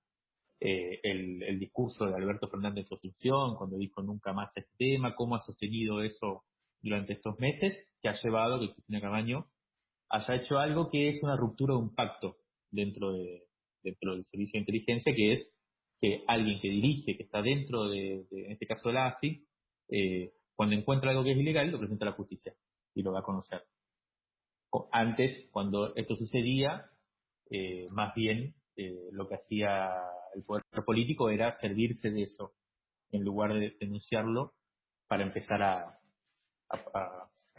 eh, 0.60 1.00
el, 1.04 1.60
discurso 1.60 2.06
de 2.06 2.16
Alberto 2.16 2.48
Fernández 2.48 2.88
de 2.90 2.96
Asunción 2.96 3.56
cuando 3.56 3.78
dijo 3.78 4.02
nunca 4.02 4.34
más 4.34 4.52
este 4.56 4.72
tema, 4.78 5.16
cómo 5.16 5.36
ha 5.36 5.40
sostenido 5.40 6.02
eso 6.02 6.44
durante 6.82 7.14
estos 7.14 7.38
meses, 7.40 7.88
que 8.02 8.10
ha 8.10 8.14
llevado 8.14 8.56
a 8.56 8.60
que 8.60 8.74
Cristina 8.74 9.02
Camaño 9.02 9.48
haya 10.10 10.36
hecho 10.36 10.58
algo 10.58 10.90
que 10.90 11.10
es 11.10 11.22
una 11.24 11.36
ruptura 11.36 11.74
de 11.74 11.80
un 11.80 11.94
pacto 11.94 12.38
dentro, 12.72 13.14
de, 13.14 13.44
dentro 13.84 14.14
del 14.14 14.26
servicio 14.26 14.58
de 14.58 14.62
inteligencia, 14.62 15.14
que 15.14 15.34
es 15.34 15.50
que 16.00 16.24
alguien 16.28 16.60
que 16.60 16.70
dirige, 16.70 17.18
que 17.18 17.24
está 17.24 17.42
dentro 17.42 17.90
de, 17.90 18.26
en 18.32 18.52
este 18.52 18.68
caso 18.68 18.90
de 18.90 18.94
la 18.94 19.08
ASI, 19.08 19.46
eh, 19.90 20.32
cuando 20.56 20.76
encuentra 20.76 21.12
algo 21.12 21.24
que 21.24 21.32
es 21.32 21.38
ilegal, 21.38 21.72
lo 21.72 21.80
presenta 21.80 22.06
a 22.06 22.10
la 22.10 22.16
justicia 22.16 22.54
y 22.94 23.04
lo 23.04 23.12
va 23.12 23.20
a 23.20 23.24
conocer. 23.24 23.64
Antes, 24.92 25.50
cuando 25.52 25.96
esto 25.96 26.16
sucedía, 26.16 26.90
eh, 27.50 27.88
más 27.90 28.14
bien 28.16 28.56
eh, 28.76 29.10
lo 29.12 29.28
que 29.28 29.36
hacía 29.36 29.90
el 30.36 30.44
poder 30.44 30.64
político 30.86 31.30
era 31.30 31.54
servirse 31.54 32.10
de 32.10 32.24
eso, 32.24 32.54
en 33.12 33.24
lugar 33.24 33.54
de 33.54 33.76
denunciarlo, 33.80 34.54
para 35.08 35.24
empezar 35.24 35.62
a, 35.64 36.00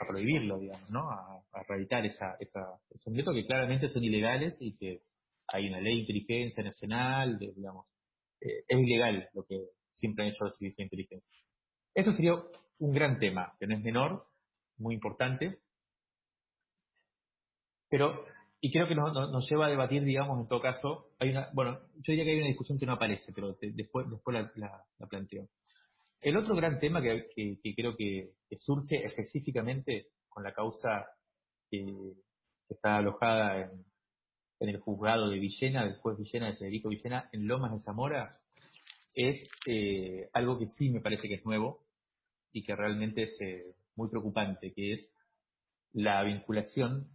prohibirlo, 0.06 0.58
digamos, 0.58 0.90
¿no? 0.90 1.10
A, 1.10 1.42
erradicar 1.60 2.06
esa, 2.06 2.36
esa, 2.38 2.60
esos 2.90 3.12
métodos 3.12 3.36
que 3.36 3.46
claramente 3.46 3.88
son 3.88 4.04
ilegales 4.04 4.56
y 4.60 4.76
que 4.76 5.02
hay 5.48 5.68
una 5.68 5.80
ley 5.80 5.94
de 5.94 6.00
inteligencia 6.00 6.62
nacional, 6.62 7.38
digamos, 7.38 7.90
eh, 8.40 8.64
es 8.68 8.78
ilegal 8.78 9.28
lo 9.34 9.42
que 9.44 9.58
siempre 9.90 10.24
han 10.24 10.30
hecho 10.30 10.44
los 10.44 10.56
servicios 10.56 10.76
de 10.76 10.84
inteligencia. 10.84 11.44
Eso 11.94 12.12
sería 12.12 12.34
un 12.78 12.92
gran 12.92 13.18
tema, 13.18 13.54
que 13.58 13.66
no 13.66 13.74
es 13.74 13.82
menor, 13.82 14.26
muy 14.76 14.94
importante, 14.94 15.58
pero, 17.88 18.24
y 18.60 18.72
creo 18.72 18.88
que 18.88 18.94
nos, 18.94 19.12
nos, 19.12 19.48
lleva 19.48 19.66
a 19.66 19.70
debatir, 19.70 20.02
digamos, 20.02 20.40
en 20.40 20.48
todo 20.48 20.60
caso, 20.60 21.10
hay 21.18 21.30
una, 21.30 21.48
bueno, 21.52 21.78
yo 21.96 22.12
diría 22.12 22.24
que 22.24 22.30
hay 22.32 22.38
una 22.38 22.48
discusión 22.48 22.78
que 22.78 22.86
no 22.86 22.94
aparece, 22.94 23.32
pero 23.32 23.56
después, 23.60 24.10
después 24.10 24.34
la, 24.34 24.52
la, 24.98 25.06
planteo. 25.06 25.48
El 26.20 26.36
otro 26.36 26.56
gran 26.56 26.80
tema 26.80 27.00
que, 27.00 27.28
que, 27.34 27.74
creo 27.76 27.96
que, 27.96 28.32
surge 28.56 29.04
específicamente 29.04 30.08
con 30.28 30.42
la 30.42 30.52
causa 30.52 31.06
que, 31.70 31.84
está 32.68 32.96
alojada 32.98 33.62
en, 33.62 33.84
en, 34.60 34.68
el 34.68 34.80
juzgado 34.80 35.30
de 35.30 35.38
Villena, 35.38 35.84
del 35.84 35.96
juez 35.96 36.18
Villena, 36.18 36.48
de 36.48 36.56
Federico 36.56 36.90
Villena, 36.90 37.30
en 37.32 37.46
Lomas 37.46 37.72
de 37.72 37.80
Zamora, 37.80 38.38
es 39.14 39.48
eh, 39.66 40.28
algo 40.32 40.58
que 40.58 40.66
sí 40.68 40.90
me 40.90 41.00
parece 41.00 41.28
que 41.28 41.34
es 41.34 41.44
nuevo 41.44 41.84
y 42.52 42.62
que 42.62 42.76
realmente 42.76 43.22
es 43.22 43.40
eh, 43.40 43.74
muy 43.96 44.08
preocupante, 44.08 44.72
que 44.72 44.94
es 44.94 45.12
la 45.92 46.22
vinculación 46.22 47.08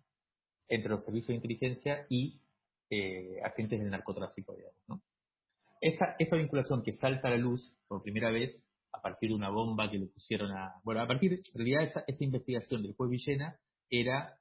entre 0.68 0.90
los 0.90 1.04
servicios 1.04 1.30
de 1.30 1.36
inteligencia 1.36 2.06
y 2.10 2.40
eh, 2.90 3.42
agentes 3.44 3.80
del 3.80 3.90
narcotráfico, 3.90 4.56
digamos. 4.56 4.80
¿no? 4.88 5.02
Esta, 5.82 6.16
esta 6.18 6.36
vinculación 6.36 6.84
que 6.84 6.94
salta 6.94 7.28
a 7.28 7.32
la 7.32 7.38
luz 7.38 7.76
por 7.88 8.02
primera 8.04 8.32
vez 8.32 8.56
a 8.94 9.02
partir 9.02 9.30
de 9.30 9.36
una 9.36 9.50
bomba 9.50 9.90
que 9.90 9.98
le 9.98 10.08
pusieron 10.08 10.52
a... 10.52 10.80
Bueno, 10.84 11.02
a 11.02 11.08
partir, 11.08 11.34
en 11.34 11.42
realidad, 11.54 11.84
esa, 11.84 12.04
esa 12.08 12.24
investigación 12.24 12.84
del 12.84 12.94
juez 12.94 13.10
Villena 13.10 13.60
era 13.90 14.38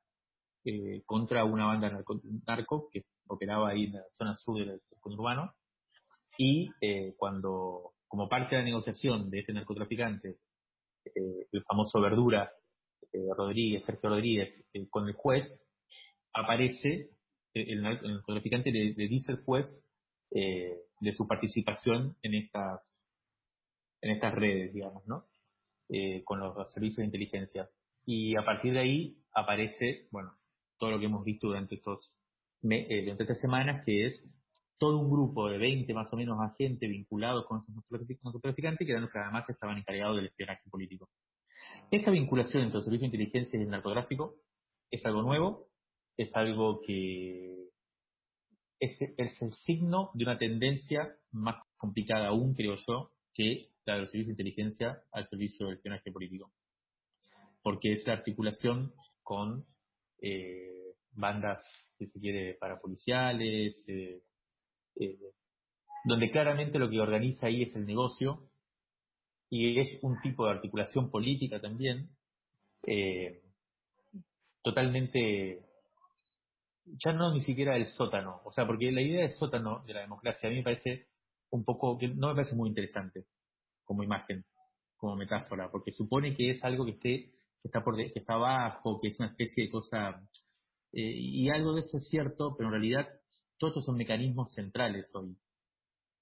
eh, 0.64 1.02
contra 1.06 1.44
una 1.44 1.66
banda 1.66 1.90
narco, 1.90 2.20
narco, 2.46 2.88
que 2.90 3.04
operaba 3.26 3.70
ahí 3.70 3.84
en 3.84 3.94
la 3.94 4.04
zona 4.12 4.36
sur 4.36 4.64
del 4.64 4.80
conurbano, 5.00 5.54
y 6.38 6.70
eh, 6.80 7.14
cuando, 7.16 7.94
como 8.06 8.28
parte 8.28 8.54
de 8.54 8.62
la 8.62 8.66
negociación 8.66 9.28
de 9.30 9.40
este 9.40 9.52
narcotraficante, 9.52 10.38
eh, 11.06 11.46
el 11.50 11.64
famoso 11.64 12.00
Verdura, 12.00 12.52
Rodríguez, 13.36 13.84
Sergio 13.84 14.08
Rodríguez, 14.08 14.64
con 14.88 15.06
el 15.06 15.14
juez, 15.14 15.46
aparece, 16.32 17.10
el, 17.54 17.82
narcotraficante 17.82 18.70
le, 18.70 18.94
le, 18.94 19.08
dice 19.08 19.32
al 19.32 19.42
juez 19.44 19.66
de 20.30 21.12
su 21.12 21.26
participación 21.26 22.16
en 22.22 22.34
estas 22.34 22.80
en 24.02 24.10
estas 24.10 24.34
redes, 24.34 24.72
digamos, 24.72 25.06
¿no? 25.06 25.26
Eh, 25.88 26.22
con 26.24 26.40
los 26.40 26.54
servicios 26.72 26.98
de 26.98 27.04
inteligencia. 27.04 27.68
Y 28.04 28.36
a 28.36 28.44
partir 28.44 28.72
de 28.72 28.80
ahí 28.80 29.16
aparece, 29.34 30.08
bueno, 30.10 30.32
todo 30.78 30.90
lo 30.90 30.98
que 30.98 31.06
hemos 31.06 31.24
visto 31.24 31.46
durante 31.48 31.76
estos 31.76 32.16
eh, 32.62 33.02
durante 33.02 33.24
estas 33.24 33.40
semanas, 33.40 33.84
que 33.84 34.06
es 34.06 34.24
todo 34.78 34.98
un 34.98 35.10
grupo 35.10 35.48
de 35.48 35.58
20 35.58 35.92
más 35.94 36.12
o 36.12 36.16
menos 36.16 36.38
agentes 36.40 36.88
vinculados 36.88 37.46
con 37.46 37.60
estos 37.60 37.74
narcotraficantes, 38.24 38.86
que 38.86 38.90
eran 38.90 39.02
los 39.02 39.12
que 39.12 39.18
además 39.18 39.48
estaban 39.48 39.78
encargados 39.78 40.16
del 40.16 40.26
espionaje 40.26 40.62
político. 40.70 41.08
Esta 41.90 42.10
vinculación 42.10 42.64
entre 42.64 42.76
los 42.76 42.84
servicios 42.84 43.10
de 43.10 43.16
inteligencia 43.16 43.58
y 43.58 43.62
el 43.62 43.68
narcotráfico 43.68 44.36
es 44.90 45.04
algo 45.04 45.22
nuevo, 45.22 45.68
es 46.22 46.36
algo 46.36 46.80
que 46.82 47.68
es, 48.82 49.00
el 49.16 49.52
signo 49.64 50.10
de 50.14 50.24
una 50.24 50.38
tendencia 50.38 51.16
más 51.30 51.56
complicada 51.76 52.28
aún, 52.28 52.54
creo 52.54 52.76
yo, 52.86 53.12
que 53.32 53.68
la 53.84 53.94
de 53.94 54.00
los 54.00 54.10
servicios 54.10 54.36
de 54.36 54.42
inteligencia 54.42 55.02
al 55.12 55.26
servicio 55.26 55.66
del 55.66 55.76
espionaje 55.76 56.10
político. 56.10 56.52
Porque 57.62 57.92
es 57.92 58.06
la 58.06 58.14
articulación 58.14 58.92
con 59.22 59.64
eh, 60.20 60.94
bandas, 61.12 61.64
si 61.96 62.06
se 62.06 62.20
quiere, 62.20 62.54
parapoliciales, 62.54 63.76
eh, 63.86 64.22
eh, 64.96 65.18
donde 66.04 66.30
claramente 66.30 66.78
lo 66.78 66.90
que 66.90 67.00
organiza 67.00 67.46
ahí 67.46 67.62
es 67.62 67.74
el 67.76 67.86
negocio 67.86 68.50
y 69.48 69.78
es 69.78 70.02
un 70.02 70.20
tipo 70.22 70.44
de 70.44 70.52
articulación 70.52 71.10
política 71.10 71.60
también, 71.60 72.08
totalmente 74.62 75.71
ya 76.84 77.12
no 77.12 77.32
ni 77.32 77.40
siquiera 77.40 77.76
el 77.76 77.86
sótano, 77.86 78.40
o 78.44 78.52
sea, 78.52 78.66
porque 78.66 78.90
la 78.92 79.02
idea 79.02 79.22
del 79.22 79.36
sótano 79.36 79.84
de 79.86 79.94
la 79.94 80.00
democracia 80.00 80.48
a 80.48 80.50
mí 80.50 80.58
me 80.58 80.64
parece 80.64 81.08
un 81.50 81.64
poco, 81.64 81.98
que 81.98 82.08
no 82.08 82.28
me 82.28 82.34
parece 82.34 82.54
muy 82.54 82.68
interesante 82.68 83.26
como 83.84 84.02
imagen, 84.02 84.44
como 84.96 85.16
metáfora, 85.16 85.70
porque 85.70 85.92
supone 85.92 86.34
que 86.34 86.50
es 86.50 86.64
algo 86.64 86.84
que 86.84 86.92
esté, 86.92 87.32
que 87.60 87.68
está 87.68 87.84
por, 87.84 87.96
que 87.96 88.12
está 88.14 88.34
abajo, 88.34 89.00
que 89.00 89.08
es 89.08 89.18
una 89.18 89.28
especie 89.28 89.64
de 89.64 89.70
cosa, 89.70 90.22
eh, 90.92 91.00
y 91.02 91.48
algo 91.50 91.74
de 91.74 91.80
eso 91.80 91.96
es 91.96 92.08
cierto, 92.08 92.56
pero 92.56 92.68
en 92.68 92.74
realidad 92.74 93.08
todos 93.58 93.72
estos 93.72 93.84
son 93.86 93.96
mecanismos 93.96 94.52
centrales 94.52 95.14
hoy, 95.14 95.36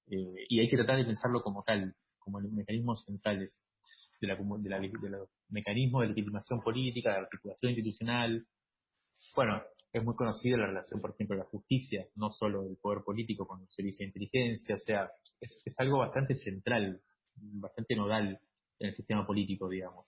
eh, 0.08 0.46
y 0.48 0.60
hay 0.60 0.68
que 0.68 0.76
tratar 0.76 0.96
de 0.96 1.04
pensarlo 1.04 1.42
como 1.42 1.62
tal, 1.62 1.94
como 2.18 2.40
mecanismos 2.40 3.04
centrales 3.04 3.62
de 4.20 4.28
la, 4.28 4.36
de 4.36 4.68
la, 4.68 4.78
de 4.80 5.10
los 5.10 5.28
mecanismos 5.48 6.02
de 6.02 6.08
legitimación 6.08 6.60
política, 6.60 7.10
de 7.10 7.18
articulación 7.18 7.72
institucional. 7.72 8.46
Bueno, 9.34 9.62
es 9.92 10.04
muy 10.04 10.14
conocida 10.14 10.56
la 10.56 10.66
relación, 10.66 11.00
por 11.00 11.10
ejemplo, 11.12 11.36
de 11.36 11.42
la 11.42 11.48
justicia, 11.48 12.06
no 12.16 12.30
solo 12.30 12.62
del 12.62 12.76
poder 12.76 13.02
político 13.04 13.46
con 13.46 13.60
el 13.60 13.68
servicio 13.68 13.98
de 14.04 14.08
inteligencia, 14.08 14.74
o 14.74 14.78
sea, 14.78 15.10
es, 15.40 15.58
es 15.64 15.74
algo 15.78 15.98
bastante 15.98 16.36
central 16.36 17.00
bastante 17.40 17.96
nodal 17.96 18.40
en 18.78 18.88
el 18.88 18.94
sistema 18.94 19.26
político, 19.26 19.68
digamos. 19.68 20.06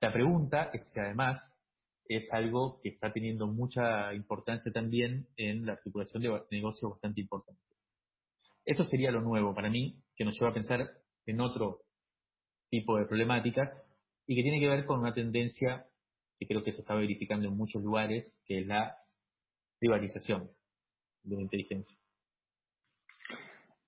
La 0.00 0.12
pregunta 0.12 0.70
es 0.72 0.88
si 0.92 1.00
además 1.00 1.42
es 2.06 2.32
algo 2.32 2.80
que 2.82 2.90
está 2.90 3.12
teniendo 3.12 3.46
mucha 3.46 4.14
importancia 4.14 4.72
también 4.72 5.28
en 5.36 5.66
la 5.66 5.74
articulación 5.74 6.22
de 6.22 6.42
negocios 6.50 6.92
bastante 6.92 7.20
importantes. 7.20 7.64
Esto 8.64 8.84
sería 8.84 9.10
lo 9.10 9.20
nuevo 9.20 9.54
para 9.54 9.70
mí, 9.70 10.02
que 10.16 10.24
nos 10.24 10.34
lleva 10.34 10.50
a 10.50 10.54
pensar 10.54 10.90
en 11.26 11.40
otro 11.40 11.82
tipo 12.70 12.98
de 12.98 13.06
problemáticas 13.06 13.70
y 14.26 14.36
que 14.36 14.42
tiene 14.42 14.60
que 14.60 14.68
ver 14.68 14.84
con 14.84 15.00
una 15.00 15.14
tendencia 15.14 15.86
que 16.38 16.46
creo 16.46 16.62
que 16.62 16.72
se 16.72 16.80
está 16.80 16.94
verificando 16.94 17.48
en 17.48 17.56
muchos 17.56 17.82
lugares, 17.82 18.32
que 18.44 18.60
es 18.60 18.66
la 18.66 18.96
privatización 19.78 20.50
de 21.24 21.36
la 21.36 21.42
inteligencia. 21.42 21.96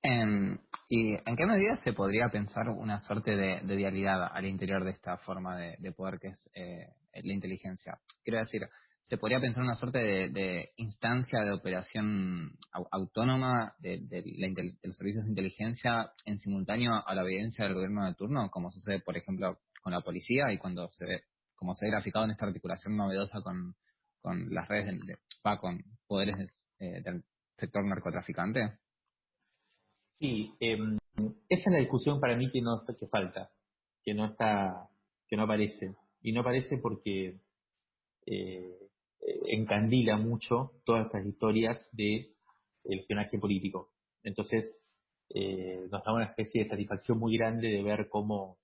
Em, 0.03 0.59
¿Y 0.89 1.13
en 1.13 1.37
qué 1.37 1.47
medida 1.47 1.77
se 1.77 1.93
podría 1.93 2.29
pensar 2.33 2.69
una 2.71 2.99
suerte 2.99 3.37
de, 3.37 3.61
de 3.61 3.77
dialidad 3.77 4.29
al 4.33 4.47
interior 4.47 4.83
de 4.83 4.91
esta 4.91 5.19
forma 5.19 5.57
de, 5.57 5.93
poder 5.93 6.19
que 6.19 6.29
es 6.29 6.51
eh, 6.55 6.89
la 7.23 7.33
inteligencia? 7.33 7.99
Quiero 8.25 8.39
decir, 8.39 8.63
¿se 9.03 9.19
podría 9.19 9.41
pensar 9.41 9.63
una 9.63 9.75
suerte 9.75 9.99
de, 9.99 10.71
instancia 10.77 11.41
de 11.41 11.53
operación 11.53 12.57
autónoma 12.91 13.75
de, 13.79 14.01
los 14.83 14.97
servicios 14.97 15.25
de 15.25 15.31
inteligencia 15.31 16.11
en 16.25 16.39
simultáneo 16.39 16.93
a 17.07 17.15
la 17.15 17.23
evidencia 17.23 17.65
del 17.65 17.75
gobierno 17.75 18.07
de 18.07 18.15
turno, 18.15 18.51
como 18.51 18.71
sucede, 18.71 19.01
por 19.01 19.17
ejemplo, 19.17 19.59
con 19.83 19.93
la 19.93 20.01
policía 20.01 20.53
y 20.53 20.59
cuando 20.59 20.89
se 20.89 21.07
como 21.61 21.75
se 21.75 21.85
ve 21.85 21.91
graficado 21.91 22.25
en 22.25 22.31
esta 22.31 22.47
articulación 22.47 22.97
novedosa 22.97 23.43
con, 23.43 23.77
con 24.23 24.47
las 24.49 24.67
redes, 24.67 24.99
de, 25.07 25.19
con 25.61 25.85
poderes 26.07 26.67
eh, 26.79 27.03
del 27.03 27.23
sector 27.55 27.85
narcotraficante? 27.85 28.79
Sí, 30.19 30.55
em, 30.59 30.97
esa 31.51 31.69
es 31.69 31.73
la 31.73 31.79
discusión 31.79 32.19
para 32.19 32.35
mí 32.35 32.51
que 32.51 32.63
no 32.63 32.83
que 32.99 33.07
falta, 33.09 33.51
que 34.03 34.15
no 34.15 34.25
está, 34.25 34.89
que 35.29 35.37
no 35.37 35.43
aparece. 35.43 35.95
Y 36.23 36.33
no 36.33 36.41
aparece 36.41 36.79
porque 36.79 37.39
eh, 38.25 38.79
encandila 39.49 40.17
mucho 40.17 40.73
todas 40.85 41.07
estas 41.07 41.27
historias 41.27 41.87
de 41.93 42.33
espionaje 42.85 43.39
político. 43.39 43.93
Entonces, 44.23 44.75
eh, 45.29 45.87
nos 45.91 46.03
da 46.03 46.15
una 46.15 46.25
especie 46.25 46.65
de 46.65 46.71
satisfacción 46.71 47.19
muy 47.19 47.37
grande 47.37 47.69
de 47.69 47.83
ver 47.83 48.09
cómo 48.09 48.60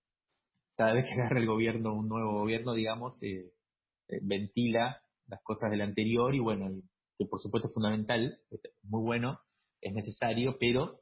cada 0.76 0.92
vez 0.92 1.06
que 1.06 1.14
agarra 1.14 1.40
el 1.40 1.46
gobierno, 1.46 1.94
un 1.94 2.08
nuevo 2.08 2.32
gobierno, 2.32 2.74
digamos, 2.74 3.20
eh, 3.22 3.52
eh, 4.08 4.20
ventila 4.22 5.02
las 5.26 5.42
cosas 5.42 5.70
del 5.70 5.80
anterior 5.80 6.34
y 6.34 6.38
bueno, 6.38 6.70
que 7.18 7.24
por 7.26 7.40
supuesto 7.40 7.68
es 7.68 7.74
fundamental, 7.74 8.38
es 8.50 8.60
muy 8.82 9.02
bueno, 9.02 9.40
es 9.80 9.92
necesario, 9.92 10.56
pero 10.60 11.00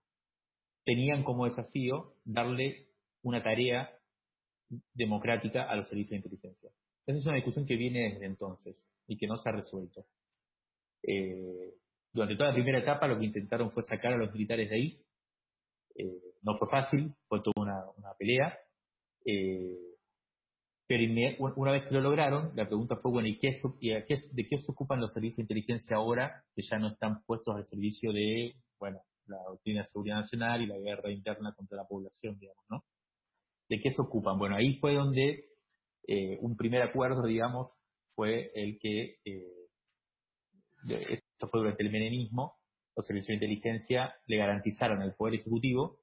tenían 0.86 1.24
como 1.24 1.46
desafío 1.46 2.16
darle 2.24 2.88
una 3.24 3.44
tarea 3.44 3.92
democrática 4.94 5.64
a 5.64 5.76
los 5.76 5.88
servicios 5.88 6.12
de 6.12 6.18
inteligencia. 6.18 6.72
Esa 7.06 7.20
es 7.20 7.26
una 7.26 7.36
discusión 7.36 7.66
que 7.66 7.76
viene 7.76 8.14
desde 8.14 8.26
entonces 8.26 8.86
y 9.08 9.18
que 9.18 9.28
no 9.28 9.38
se 9.38 9.50
ha 9.50 9.54
resuelto. 9.54 10.06
Eh, 11.04 11.74
durante 12.14 12.36
toda 12.36 12.50
la 12.50 12.56
primera 12.56 12.80
etapa 12.80 13.08
lo 13.08 13.18
que 13.18 13.26
intentaron 13.26 13.72
fue 13.72 13.84
sacar 13.84 14.14
a 14.14 14.18
los 14.18 14.32
militares 14.34 14.70
de 14.70 14.76
ahí. 14.76 15.02
Eh, 15.96 16.36
no 16.42 16.58
fue 16.58 16.70
fácil, 16.70 17.14
fue 17.28 17.42
toda 17.42 17.54
una, 17.98 18.14
pelea. 18.18 18.58
Eh, 19.26 19.87
pero 20.88 21.04
una 21.58 21.72
vez 21.74 21.86
que 21.86 21.94
lo 21.94 22.02
lograron, 22.02 22.56
la 22.56 22.66
pregunta 22.66 22.96
fue, 22.96 23.12
bueno, 23.12 23.28
¿y, 23.28 23.38
qué, 23.40 23.60
de 23.82 24.48
qué 24.48 24.58
se 24.58 24.72
ocupan 24.72 25.02
los 25.02 25.14
servicios 25.14 25.38
de 25.38 25.44
inteligencia 25.44 25.98
ahora 25.98 26.44
que 26.56 26.62
ya 26.62 26.80
no 26.80 26.88
están 26.88 27.24
puestos 27.26 27.56
al 27.56 27.66
servicio 27.66 28.14
de, 28.14 28.56
bueno, 28.80 29.02
la 29.26 29.38
doctrina 29.50 29.82
de 29.82 29.88
seguridad 29.88 30.22
nacional 30.22 30.62
y 30.62 30.68
la 30.68 30.78
guerra 30.78 31.12
interna 31.12 31.54
contra 31.54 31.76
la 31.76 31.88
población, 31.88 32.40
digamos, 32.40 32.64
¿no? 32.70 32.84
¿De 33.68 33.82
qué 33.82 33.92
se 33.92 34.02
ocupan? 34.02 34.40
Bueno, 34.40 34.56
ahí 34.56 34.78
fue 34.80 34.94
donde 34.94 35.50
eh, 36.08 36.38
un 36.40 36.56
primer 36.56 36.82
acuerdo, 36.82 37.26
digamos, 37.26 37.70
fue 38.16 38.52
el 38.56 38.80
que, 38.80 39.18
eh, 39.26 39.68
esto 40.88 41.50
fue 41.50 41.60
durante 41.60 41.84
el 41.84 41.92
menemismo, 41.92 42.56
los 42.96 43.06
servicios 43.06 43.28
de 43.28 43.46
inteligencia 43.46 44.16
le 44.26 44.38
garantizaron 44.38 45.02
al 45.02 45.16
Poder 45.16 45.36
Ejecutivo 45.36 46.00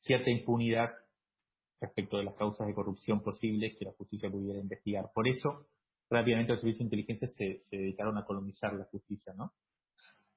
cierta 0.00 0.30
impunidad 0.30 0.90
respecto 1.82 2.16
de 2.16 2.24
las 2.24 2.34
causas 2.36 2.66
de 2.66 2.74
corrupción 2.74 3.22
posibles 3.22 3.76
que 3.78 3.84
la 3.84 3.92
justicia 3.92 4.30
pudiera 4.30 4.60
investigar. 4.60 5.10
Por 5.12 5.28
eso, 5.28 5.66
rápidamente 6.08 6.52
los 6.52 6.60
servicios 6.60 6.88
de 6.88 6.96
inteligencia 6.96 7.28
se, 7.28 7.76
dedicaron 7.76 8.16
a 8.16 8.24
colonizar 8.24 8.72
la 8.74 8.84
justicia, 8.84 9.34
¿no? 9.34 9.52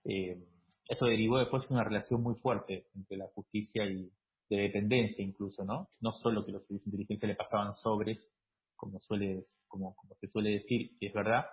Eh, 0.03 0.43
esto 0.89 1.05
derivó 1.05 1.39
después 1.39 1.67
de 1.67 1.73
una 1.73 1.84
relación 1.84 2.21
muy 2.21 2.36
fuerte 2.36 2.88
entre 2.95 3.17
la 3.17 3.27
justicia 3.27 3.86
y 3.86 4.12
de 4.49 4.58
dependencia 4.58 5.23
incluso, 5.23 5.63
¿no? 5.63 5.89
No 6.01 6.12
solo 6.12 6.45
que 6.45 6.51
los 6.51 6.63
servicios 6.63 6.86
de 6.86 6.89
inteligencia 6.91 7.27
le 7.27 7.36
pasaban 7.36 7.73
sobres, 7.73 8.19
como 8.75 8.99
suele, 8.99 9.45
como, 9.67 9.95
se 10.19 10.27
suele 10.27 10.51
decir, 10.51 10.97
que 10.99 11.08
es 11.08 11.13
verdad, 11.13 11.45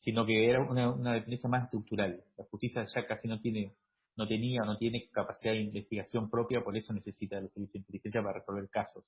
sino 0.00 0.24
que 0.26 0.48
era 0.48 0.62
una, 0.62 0.90
una 0.92 1.14
dependencia 1.14 1.48
más 1.48 1.64
estructural. 1.64 2.22
La 2.36 2.44
justicia 2.44 2.86
ya 2.86 3.06
casi 3.06 3.28
no 3.28 3.40
tiene 3.40 3.74
no 4.16 4.28
tenía 4.28 4.62
o 4.62 4.66
no 4.66 4.78
tiene 4.78 5.08
capacidad 5.10 5.52
de 5.52 5.60
investigación 5.60 6.28
propia, 6.30 6.62
por 6.62 6.76
eso 6.76 6.92
necesita 6.92 7.40
los 7.40 7.52
servicios 7.52 7.72
de 7.74 7.78
inteligencia 7.80 8.22
para 8.22 8.38
resolver 8.38 8.68
casos. 8.68 9.04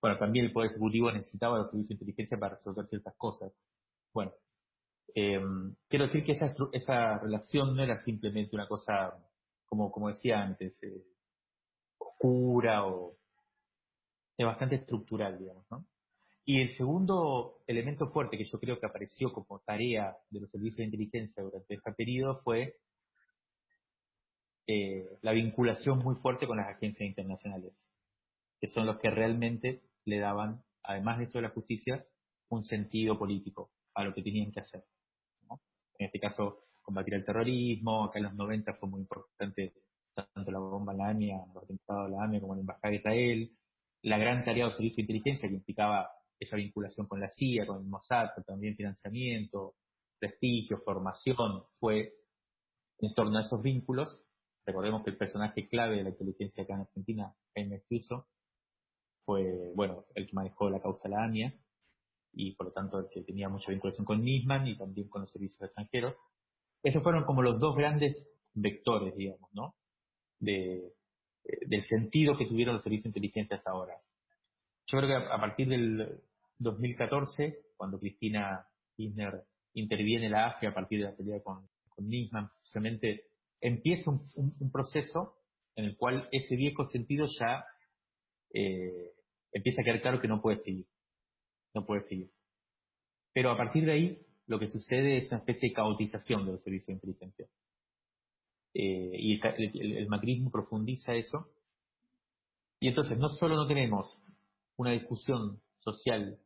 Bueno, 0.00 0.18
también 0.18 0.46
el 0.46 0.52
Poder 0.52 0.70
Ejecutivo 0.70 1.10
necesitaba 1.12 1.58
los 1.58 1.70
servicios 1.70 1.88
de 1.88 1.94
inteligencia 1.94 2.38
para 2.38 2.56
resolver 2.56 2.86
ciertas 2.86 3.14
cosas. 3.16 3.52
Bueno, 4.12 4.32
eh, 5.14 5.40
quiero 5.88 6.06
decir 6.06 6.24
que 6.24 6.32
esa, 6.32 6.54
esa 6.72 7.18
relación 7.18 7.76
no 7.76 7.82
era 7.82 7.98
simplemente 7.98 8.54
una 8.54 8.68
cosa, 8.68 9.14
como, 9.66 9.90
como 9.90 10.08
decía 10.08 10.42
antes, 10.42 10.74
eh, 10.82 11.04
oscura 11.98 12.86
o 12.86 13.16
es 14.36 14.46
bastante 14.46 14.76
estructural, 14.76 15.38
digamos, 15.38 15.64
¿no? 15.70 15.86
Y 16.46 16.60
el 16.60 16.76
segundo 16.76 17.62
elemento 17.66 18.10
fuerte 18.10 18.36
que 18.36 18.44
yo 18.44 18.58
creo 18.60 18.78
que 18.78 18.86
apareció 18.86 19.32
como 19.32 19.60
tarea 19.60 20.14
de 20.28 20.40
los 20.40 20.50
servicios 20.50 20.78
de 20.78 20.84
inteligencia 20.84 21.42
durante 21.42 21.74
este 21.74 21.92
periodo 21.92 22.42
fue 22.42 22.76
eh, 24.66 25.18
la 25.22 25.32
vinculación 25.32 25.98
muy 25.98 26.14
fuerte 26.16 26.46
con 26.46 26.56
las 26.56 26.68
agencias 26.68 27.06
internacionales, 27.06 27.72
que 28.60 28.68
son 28.68 28.86
los 28.86 28.98
que 28.98 29.10
realmente 29.10 29.82
le 30.04 30.18
daban, 30.18 30.62
además 30.82 31.18
de 31.18 31.24
esto 31.24 31.38
de 31.38 31.42
la 31.42 31.50
justicia, 31.50 32.06
un 32.48 32.64
sentido 32.64 33.18
político 33.18 33.70
a 33.94 34.04
lo 34.04 34.14
que 34.14 34.22
tenían 34.22 34.52
que 34.52 34.60
hacer. 34.60 34.84
En 35.98 36.06
este 36.06 36.18
caso, 36.18 36.64
combatir 36.82 37.14
el 37.14 37.24
terrorismo, 37.24 38.04
acá 38.04 38.18
en 38.18 38.24
los 38.24 38.34
90 38.34 38.74
fue 38.74 38.88
muy 38.88 39.00
importante 39.02 39.74
tanto 40.14 40.50
la 40.50 40.58
bomba 40.58 40.92
en 40.92 40.98
la 40.98 41.08
AMIA, 41.08 41.44
los 41.52 41.64
atentados 41.64 42.10
de 42.10 42.16
la 42.16 42.24
AMIA 42.24 42.40
como 42.40 42.54
la 42.54 42.60
Embajada 42.60 42.90
de 42.90 42.96
Israel, 42.96 43.52
la 44.02 44.18
gran 44.18 44.44
tarea 44.44 44.66
de 44.66 44.72
servicio 44.72 44.96
de 44.96 45.02
inteligencia 45.02 45.48
que 45.48 45.54
implicaba 45.54 46.10
esa 46.38 46.56
vinculación 46.56 47.06
con 47.06 47.20
la 47.20 47.30
CIA, 47.30 47.66
con 47.66 47.78
el 47.78 47.86
Mossad, 47.86 48.30
también 48.46 48.76
financiamiento, 48.76 49.74
prestigio, 50.18 50.78
formación, 50.84 51.64
fue 51.78 52.12
en 52.98 53.14
torno 53.14 53.38
a 53.38 53.42
esos 53.42 53.62
vínculos 53.62 54.23
Recordemos 54.66 55.04
que 55.04 55.10
el 55.10 55.16
personaje 55.16 55.68
clave 55.68 55.96
de 55.96 56.04
la 56.04 56.10
inteligencia 56.10 56.62
acá 56.62 56.74
en 56.74 56.80
Argentina, 56.80 57.34
Jaime 57.54 57.76
Escluso, 57.76 58.26
fue, 59.24 59.72
bueno, 59.74 60.04
el 60.14 60.26
que 60.26 60.34
manejó 60.34 60.70
la 60.70 60.80
causa 60.80 61.08
de 61.08 61.14
la 61.14 61.24
AMIA 61.24 61.54
y 62.32 62.52
por 62.52 62.66
lo 62.66 62.72
tanto 62.72 62.98
el 62.98 63.08
que 63.08 63.22
tenía 63.22 63.48
mucha 63.48 63.70
vinculación 63.70 64.04
con 64.04 64.22
Nisman 64.22 64.66
y 64.66 64.76
también 64.76 65.08
con 65.08 65.22
los 65.22 65.32
servicios 65.32 65.62
extranjeros. 65.62 66.14
Esos 66.82 67.02
fueron 67.02 67.24
como 67.24 67.42
los 67.42 67.58
dos 67.60 67.76
grandes 67.76 68.16
vectores, 68.54 69.16
digamos, 69.16 69.50
¿no? 69.52 69.74
De, 70.38 70.92
eh, 71.44 71.58
del 71.66 71.84
sentido 71.84 72.36
que 72.36 72.46
tuvieron 72.46 72.74
los 72.74 72.82
servicios 72.82 73.04
de 73.04 73.08
inteligencia 73.10 73.56
hasta 73.56 73.70
ahora. 73.70 73.94
Yo 74.86 74.98
creo 74.98 75.08
que 75.08 75.26
a 75.26 75.40
partir 75.40 75.68
del 75.68 76.20
2014, 76.58 77.58
cuando 77.76 77.98
Cristina 77.98 78.66
Kirchner 78.96 79.44
interviene 79.74 80.26
en 80.26 80.32
la 80.32 80.46
AFIA 80.48 80.70
a 80.70 80.74
partir 80.74 81.00
de 81.00 81.06
la 81.06 81.16
pelea 81.16 81.42
con, 81.42 81.68
con 81.88 82.06
Nisman, 82.06 82.50
precisamente 82.58 83.28
empieza 83.60 84.10
un, 84.10 84.70
proceso 84.72 85.36
en 85.76 85.86
el 85.86 85.96
cual 85.96 86.28
ese 86.32 86.56
viejo 86.56 86.86
sentido 86.86 87.26
ya 87.38 87.64
eh, 88.52 89.12
empieza 89.52 89.82
a 89.82 89.84
quedar 89.84 90.02
claro 90.02 90.20
que 90.20 90.28
no 90.28 90.40
puede 90.40 90.58
seguir. 90.58 90.86
No 91.74 91.86
puede 91.86 92.06
seguir. 92.08 92.30
Pero 93.32 93.50
a 93.50 93.56
partir 93.56 93.84
de 93.84 93.92
ahí, 93.92 94.26
lo 94.46 94.58
que 94.58 94.68
sucede 94.68 95.16
es 95.16 95.28
una 95.28 95.38
especie 95.38 95.70
de 95.70 95.74
caotización 95.74 96.46
de 96.46 96.52
los 96.52 96.62
servicios 96.62 96.86
de 96.88 96.92
inteligencia. 96.94 97.46
Eh, 98.74 99.12
y 99.18 99.40
el, 99.96 100.08
macrismo 100.08 100.50
profundiza 100.50 101.14
eso. 101.14 101.48
Y 102.80 102.88
entonces 102.88 103.18
no 103.18 103.30
solo 103.30 103.56
no 103.56 103.66
tenemos 103.66 104.18
una 104.76 104.92
discusión 104.92 105.60
social 105.78 106.38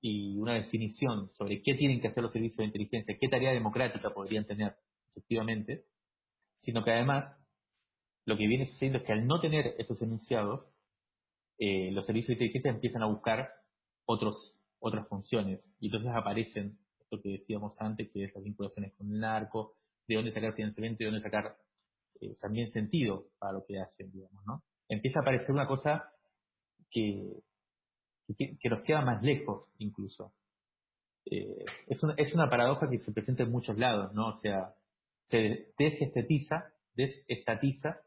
y 0.00 0.38
una 0.38 0.54
definición 0.54 1.30
sobre 1.36 1.60
qué 1.62 1.74
tienen 1.74 2.00
que 2.00 2.08
hacer 2.08 2.22
los 2.22 2.32
servicios 2.32 2.58
de 2.58 2.66
inteligencia, 2.66 3.16
qué 3.20 3.28
tarea 3.28 3.52
democrática 3.52 4.10
podrían 4.10 4.46
tener 4.46 4.76
efectivamente, 5.10 5.84
sino 6.68 6.84
que 6.84 6.90
además 6.90 7.34
lo 8.26 8.36
que 8.36 8.46
viene 8.46 8.66
sucediendo 8.66 8.98
es 8.98 9.04
que 9.04 9.14
al 9.14 9.26
no 9.26 9.40
tener 9.40 9.74
esos 9.78 10.02
enunciados, 10.02 10.66
eh, 11.56 11.90
los 11.92 12.04
servicios 12.04 12.28
de 12.28 12.44
inteligencia 12.44 12.70
empiezan 12.72 13.02
a 13.02 13.06
buscar 13.06 13.54
otros, 14.04 14.54
otras 14.78 15.08
funciones. 15.08 15.64
Y 15.80 15.86
entonces 15.86 16.10
aparecen 16.14 16.78
esto 17.00 17.22
que 17.22 17.30
decíamos 17.30 17.74
antes, 17.80 18.10
que 18.10 18.24
es 18.24 18.34
las 18.34 18.44
vinculaciones 18.44 18.92
con 18.98 19.10
el 19.10 19.18
narco, 19.18 19.76
de 20.06 20.16
dónde 20.16 20.30
sacar 20.30 20.52
financiamiento 20.52 21.02
y 21.02 21.06
de 21.06 21.10
dónde 21.10 21.24
sacar 21.24 21.56
eh, 22.20 22.36
también 22.38 22.70
sentido 22.70 23.28
para 23.38 23.54
lo 23.54 23.64
que 23.64 23.80
hacen, 23.80 24.12
digamos, 24.12 24.44
¿no? 24.44 24.62
Empieza 24.90 25.20
a 25.20 25.22
aparecer 25.22 25.52
una 25.52 25.66
cosa 25.66 26.12
que, 26.90 27.32
que, 28.36 28.68
nos 28.68 28.82
queda 28.82 29.00
más 29.00 29.22
lejos, 29.22 29.64
incluso. 29.78 30.34
Eh, 31.30 31.64
es, 31.86 31.98
es 32.18 32.34
una 32.34 32.50
paradoja 32.50 32.90
que 32.90 32.98
se 32.98 33.12
presenta 33.12 33.44
en 33.44 33.52
muchos 33.52 33.78
lados, 33.78 34.12
¿no? 34.12 34.28
O 34.28 34.36
sea, 34.36 34.74
se 35.30 35.72
desestetiza, 35.78 36.72
desestatiza 36.94 38.00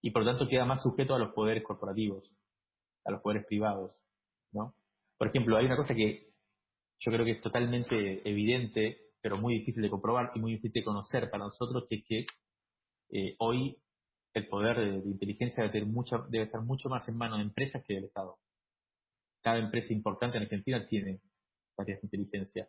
y 0.00 0.10
por 0.10 0.24
lo 0.24 0.30
tanto 0.30 0.48
queda 0.48 0.64
más 0.64 0.82
sujeto 0.82 1.14
a 1.14 1.18
los 1.18 1.32
poderes 1.32 1.62
corporativos, 1.62 2.30
a 3.04 3.10
los 3.10 3.20
poderes 3.20 3.46
privados, 3.46 4.00
¿no? 4.52 4.74
Por 5.16 5.28
ejemplo, 5.28 5.56
hay 5.56 5.66
una 5.66 5.76
cosa 5.76 5.94
que 5.94 6.28
yo 7.00 7.12
creo 7.12 7.24
que 7.24 7.32
es 7.32 7.40
totalmente 7.40 8.28
evidente, 8.28 8.98
pero 9.20 9.36
muy 9.36 9.54
difícil 9.54 9.82
de 9.82 9.90
comprobar 9.90 10.32
y 10.34 10.40
muy 10.40 10.52
difícil 10.52 10.80
de 10.80 10.84
conocer 10.84 11.30
para 11.30 11.44
nosotros, 11.44 11.86
que 11.88 11.96
es 11.96 12.04
que 12.04 12.26
eh, 13.10 13.36
hoy 13.38 13.76
el 14.34 14.48
poder 14.48 14.76
de, 14.78 15.08
inteligencia 15.08 15.62
debe, 15.62 15.72
tener 15.72 15.88
mucha, 15.88 16.18
debe 16.28 16.44
estar 16.44 16.60
mucho 16.60 16.88
más 16.88 17.08
en 17.08 17.16
manos 17.16 17.38
de 17.38 17.44
empresas 17.44 17.84
que 17.84 17.94
del 17.94 18.04
Estado. 18.04 18.38
Cada 19.42 19.58
empresa 19.58 19.92
importante 19.92 20.36
en 20.36 20.44
Argentina 20.44 20.86
tiene 20.86 21.20
varias 21.76 22.00
de 22.00 22.06
inteligencia. 22.06 22.68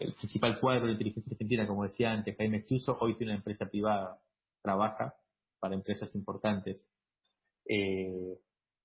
El 0.00 0.14
principal 0.14 0.58
cuadro 0.60 0.86
de 0.86 0.92
inteligencia 0.92 1.32
argentina, 1.32 1.66
como 1.66 1.84
decía 1.84 2.12
antes, 2.12 2.36
Jaime 2.36 2.64
Chuso, 2.66 2.96
hoy 3.00 3.16
tiene 3.16 3.32
una 3.32 3.38
empresa 3.38 3.66
privada, 3.66 4.20
trabaja 4.62 5.14
para 5.58 5.74
empresas 5.74 6.14
importantes. 6.14 6.84
Eh, 7.66 8.38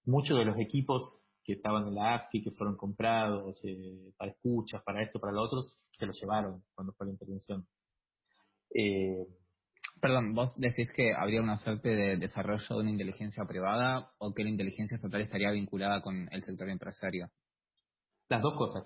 muchos 0.05 0.37
de 0.37 0.45
los 0.45 0.57
equipos 0.59 1.21
que 1.43 1.53
estaban 1.53 1.87
en 1.87 1.95
la 1.95 2.15
AFI, 2.15 2.43
que 2.43 2.51
fueron 2.51 2.75
comprados 2.75 3.59
eh, 3.63 4.11
para 4.17 4.31
escuchas, 4.31 4.83
para 4.83 5.01
esto, 5.01 5.19
para 5.19 5.33
lo 5.33 5.41
otro, 5.41 5.63
se 5.91 6.05
los 6.05 6.19
llevaron 6.19 6.63
cuando 6.75 6.93
fue 6.93 7.07
la 7.07 7.13
intervención. 7.13 7.67
Eh, 8.73 9.25
Perdón, 9.99 10.33
vos 10.33 10.53
decís 10.57 10.91
que 10.93 11.13
habría 11.15 11.41
una 11.41 11.57
suerte 11.57 11.89
de 11.89 12.17
desarrollo 12.17 12.67
de 12.69 12.81
una 12.81 12.91
inteligencia 12.91 13.45
privada 13.45 14.11
o 14.19 14.33
que 14.33 14.43
la 14.43 14.49
inteligencia 14.49 14.95
estatal 14.95 15.21
estaría 15.21 15.51
vinculada 15.51 16.01
con 16.01 16.29
el 16.31 16.43
sector 16.43 16.69
empresario. 16.69 17.29
Las 18.29 18.41
dos 18.41 18.55
cosas. 18.55 18.85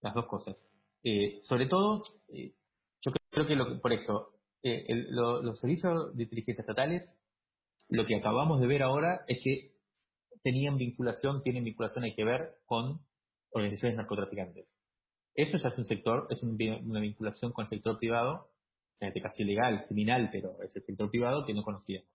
Las 0.00 0.14
dos 0.14 0.26
cosas. 0.26 0.56
Eh, 1.04 1.42
sobre 1.44 1.66
todo, 1.66 2.02
eh, 2.28 2.54
yo 3.02 3.12
creo 3.30 3.46
que, 3.46 3.56
lo 3.56 3.80
por 3.80 3.92
eso, 3.92 4.32
eh, 4.62 4.86
los 5.10 5.60
servicios 5.60 6.16
de 6.16 6.24
inteligencia 6.24 6.62
estatales, 6.62 7.08
lo 7.88 8.06
que 8.06 8.16
acabamos 8.16 8.60
de 8.60 8.66
ver 8.66 8.82
ahora 8.82 9.24
es 9.28 9.40
que 9.44 9.74
tenían 10.42 10.78
vinculación, 10.78 11.42
tienen 11.42 11.64
vinculación, 11.64 12.04
hay 12.04 12.14
que 12.14 12.24
ver, 12.24 12.54
con 12.64 13.00
organizaciones 13.50 13.96
narcotraficantes. 13.96 14.66
Eso 15.34 15.58
ya 15.58 15.68
es 15.68 15.78
un 15.78 15.84
sector, 15.84 16.26
es 16.30 16.42
una 16.42 17.00
vinculación 17.00 17.52
con 17.52 17.64
el 17.64 17.70
sector 17.70 17.98
privado 17.98 18.54
en 19.00 19.08
este 19.08 19.20
caso 19.20 19.42
ilegal, 19.42 19.84
criminal, 19.86 20.30
pero 20.32 20.60
es 20.62 20.74
el 20.74 20.82
sector 20.82 21.10
privado 21.10 21.44
que 21.44 21.54
no 21.54 21.62
conocíamos. 21.62 22.08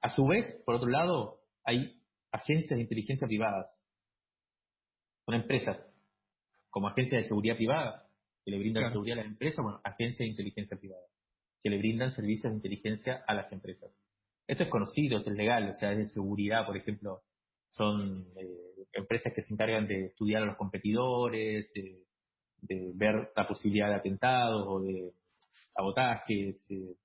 A 0.00 0.08
su 0.10 0.24
vez, 0.26 0.62
por 0.64 0.76
otro 0.76 0.88
lado, 0.88 1.40
hay 1.64 2.00
agencias 2.30 2.76
de 2.76 2.82
inteligencia 2.82 3.26
privadas. 3.26 3.66
Son 5.26 5.34
empresas, 5.34 5.78
como 6.70 6.88
agencias 6.88 7.22
de 7.22 7.28
seguridad 7.28 7.56
privada, 7.56 8.06
que 8.44 8.50
le 8.50 8.58
brindan 8.58 8.90
seguridad 8.92 9.18
a 9.18 9.22
las 9.22 9.30
empresas, 9.32 9.62
bueno, 9.62 9.80
agencias 9.84 10.18
de 10.18 10.26
inteligencia 10.26 10.76
privada, 10.78 11.02
que 11.62 11.70
le 11.70 11.78
brindan 11.78 12.12
servicios 12.12 12.50
de 12.50 12.56
inteligencia 12.56 13.24
a 13.26 13.34
las 13.34 13.50
empresas. 13.52 13.90
Esto 14.46 14.62
es 14.64 14.68
conocido, 14.70 15.18
esto 15.18 15.30
es 15.30 15.36
legal, 15.36 15.68
o 15.70 15.74
sea, 15.74 15.92
es 15.92 15.98
de 15.98 16.06
seguridad, 16.06 16.66
por 16.66 16.76
ejemplo, 16.76 17.22
son 17.70 18.26
eh, 18.36 18.86
empresas 18.92 19.32
que 19.34 19.42
se 19.42 19.52
encargan 19.52 19.86
de 19.86 20.06
estudiar 20.06 20.42
a 20.42 20.46
los 20.46 20.56
competidores, 20.56 21.70
de, 21.74 22.02
de 22.62 22.92
ver 22.94 23.30
la 23.36 23.46
posibilidad 23.46 23.88
de 23.88 23.96
atentados 23.96 24.64
o 24.66 24.80
de 24.80 25.12
sabotajes, 25.74 26.66
eh, 26.70 26.96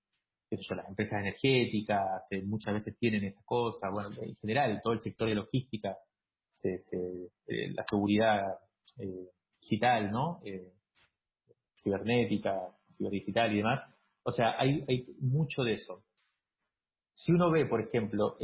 las 0.75 0.87
empresas 0.87 1.19
energéticas, 1.19 2.23
eh, 2.31 2.41
muchas 2.43 2.75
veces 2.75 2.97
tienen 2.97 3.23
estas 3.23 3.43
cosas, 3.45 3.91
bueno, 3.91 4.09
en 4.21 4.35
general, 4.35 4.79
todo 4.83 4.93
el 4.93 4.99
sector 4.99 5.27
de 5.27 5.35
logística, 5.35 5.97
se, 6.53 6.75
eh, 7.47 7.71
la 7.73 7.83
seguridad 7.83 8.57
digital, 9.63 10.11
¿no? 10.11 10.41
cibernética, 11.81 12.69
ciberdigital 12.95 13.53
y 13.53 13.57
demás. 13.57 13.89
O 14.23 14.31
sea, 14.31 14.55
hay, 14.59 14.85
hay 14.87 15.05
mucho 15.19 15.63
de 15.63 15.73
eso. 15.73 16.03
Si 17.15 17.31
uno 17.31 17.51
ve, 17.51 17.65
por 17.65 17.81
ejemplo, 17.81 18.37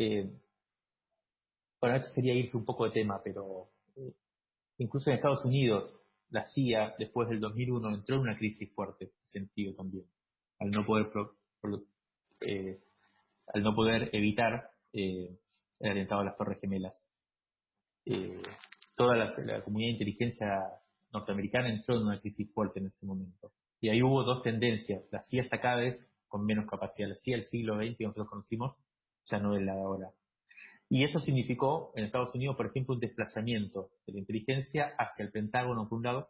bueno, 1.81 1.95
esto 1.95 2.09
sería 2.13 2.33
irse 2.33 2.57
un 2.57 2.65
poco 2.65 2.85
de 2.85 2.91
tema, 2.91 3.21
pero 3.23 3.69
incluso 4.77 5.09
en 5.09 5.15
Estados 5.15 5.45
Unidos, 5.45 5.93
la 6.29 6.43
CIA, 6.45 6.95
después 6.99 7.29
del 7.29 7.39
2001, 7.39 7.95
entró 7.95 8.15
en 8.15 8.21
una 8.21 8.37
crisis 8.37 8.71
fuerte, 8.73 9.11
sentido 9.31 9.73
también 9.75 10.05
al 10.59 10.71
no 10.71 10.85
poder 10.85 11.09
eh, 12.41 12.79
al 13.53 13.63
no 13.63 13.73
poder 13.73 14.09
evitar 14.13 14.69
eh, 14.93 15.37
el 15.79 15.91
atentado 15.91 16.21
a 16.21 16.25
las 16.25 16.37
Torres 16.37 16.59
Gemelas. 16.59 16.93
Eh, 18.05 18.41
toda 18.95 19.15
la, 19.15 19.63
comunidad 19.63 19.89
de 19.89 19.93
inteligencia 19.93 20.47
norteamericana 21.11 21.69
entró 21.69 21.95
en 21.95 22.03
una 22.03 22.19
crisis 22.19 22.51
fuerte 22.53 22.79
en 22.79 22.87
ese 22.87 23.05
momento. 23.05 23.51
Y 23.81 23.89
ahí 23.89 24.01
hubo 24.03 24.23
dos 24.23 24.43
tendencias. 24.43 25.03
La 25.11 25.21
CIA 25.21 25.43
está 25.43 25.59
cada 25.59 25.77
vez 25.77 25.99
con 26.27 26.45
menos 26.45 26.65
capacidad. 26.69 27.09
La 27.09 27.15
CIA 27.15 27.37
del 27.37 27.45
siglo 27.45 27.77
XX 27.77 27.97
que 27.97 28.03
nosotros 28.03 28.29
conocimos 28.29 28.75
ya 29.25 29.39
no 29.39 29.55
es 29.55 29.63
la 29.63 29.75
de 29.75 29.81
ahora. 29.81 30.11
Y 30.89 31.03
eso 31.03 31.19
significó 31.19 31.93
en 31.95 32.05
Estados 32.05 32.33
Unidos, 32.33 32.55
por 32.55 32.65
ejemplo, 32.65 32.95
un 32.95 32.99
desplazamiento 32.99 33.91
de 34.07 34.13
la 34.13 34.19
inteligencia 34.19 34.95
hacia 34.97 35.23
el 35.23 35.31
Pentágono, 35.31 35.87
por 35.87 35.97
un 35.99 36.03
lado, 36.03 36.29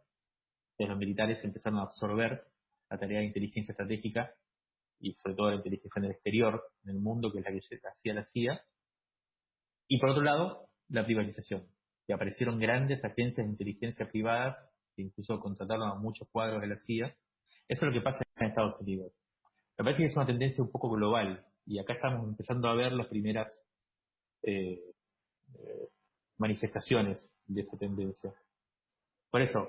los 0.86 0.98
militares 0.98 1.42
empezaron 1.44 1.78
a 1.78 1.82
absorber 1.82 2.44
la 2.88 2.98
tarea 2.98 3.20
de 3.20 3.26
inteligencia 3.26 3.72
estratégica 3.72 4.34
y 4.98 5.14
sobre 5.14 5.34
todo 5.34 5.50
la 5.50 5.56
inteligencia 5.56 6.00
en 6.00 6.04
el 6.06 6.10
exterior, 6.12 6.62
en 6.84 6.90
el 6.90 7.00
mundo, 7.00 7.32
que 7.32 7.38
es 7.38 7.44
la 7.44 7.50
que 7.52 7.88
hacía 7.88 8.14
la 8.14 8.24
CIA. 8.24 8.60
Y 9.88 9.98
por 9.98 10.10
otro 10.10 10.22
lado, 10.22 10.68
la 10.88 11.04
privatización, 11.04 11.66
que 12.06 12.12
aparecieron 12.12 12.58
grandes 12.58 13.04
agencias 13.04 13.46
de 13.46 13.52
inteligencia 13.52 14.10
privadas 14.10 14.56
incluso 14.96 15.40
contrataron 15.40 15.88
a 15.88 15.94
muchos 15.94 16.28
cuadros 16.30 16.60
de 16.60 16.68
la 16.68 16.78
CIA. 16.80 17.06
Eso 17.68 17.86
es 17.86 17.92
lo 17.92 17.92
que 17.92 18.00
pasa 18.00 18.22
en 18.36 18.46
Estados 18.48 18.80
Unidos. 18.80 19.12
Me 19.78 19.84
parece 19.84 20.02
que 20.02 20.08
es 20.08 20.16
una 20.16 20.26
tendencia 20.26 20.62
un 20.62 20.70
poco 20.70 20.90
global 20.90 21.46
y 21.66 21.78
acá 21.78 21.94
estamos 21.94 22.28
empezando 22.28 22.68
a 22.68 22.74
ver 22.74 22.92
las 22.92 23.06
primeras 23.06 23.48
eh, 24.42 24.80
eh, 25.54 25.88
manifestaciones 26.38 27.28
de 27.46 27.62
esa 27.62 27.76
tendencia. 27.78 28.32
Por 29.30 29.42
eso, 29.42 29.68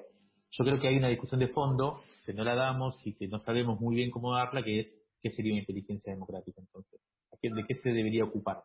yo 0.52 0.66
creo 0.66 0.80
que 0.80 0.88
hay 0.88 0.98
una 0.98 1.10
discusión 1.10 1.40
de 1.40 1.48
fondo 1.48 2.00
que 2.26 2.34
no 2.34 2.44
la 2.44 2.56
damos 2.56 3.00
y 3.06 3.14
que 3.14 3.28
no 3.28 3.40
sabemos 3.40 3.80
muy 3.80 3.96
bien 3.96 4.12
cómo 4.12 4.34
darla, 4.34 4.64
que 4.64 4.80
es 4.80 5.02
qué 5.22 5.32
sería 5.32 5.54
una 5.54 5.62
inteligencia 5.62 6.12
democrática 6.12 6.60
entonces, 6.60 7.00
de 7.42 7.66
qué 7.68 7.76
se 7.76 7.90
debería 7.90 8.24
ocupar. 8.24 8.64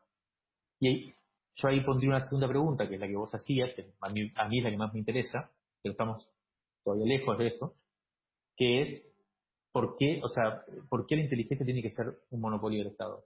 Y 0.81 1.13
yo 1.57 1.69
ahí 1.69 1.81
pondría 1.83 2.11
una 2.11 2.21
segunda 2.21 2.49
pregunta, 2.49 2.89
que 2.89 2.95
es 2.95 3.01
la 3.01 3.07
que 3.07 3.17
vos 3.17 3.35
hacías, 3.35 3.75
que 3.75 3.93
a 4.01 4.11
mí, 4.11 4.33
a 4.35 4.49
mí 4.49 4.59
es 4.59 4.65
la 4.65 4.71
que 4.71 4.77
más 4.77 4.93
me 4.93 4.99
interesa, 4.99 5.51
pero 5.83 5.93
estamos 5.93 6.31
todavía 6.87 7.19
lejos 7.19 7.37
de 7.37 7.49
eso, 7.49 7.75
que 8.57 8.83
es 8.83 9.03
¿por 9.73 9.97
qué, 9.99 10.21
o 10.23 10.29
sea, 10.29 10.65
por 10.89 11.07
qué 11.07 11.17
la 11.17 11.23
inteligencia 11.23 11.67
tiene 11.67 11.83
que 11.83 11.91
ser 11.91 12.17
un 12.31 12.41
monopolio 12.41 12.79
del 12.79 12.93
Estado? 12.93 13.25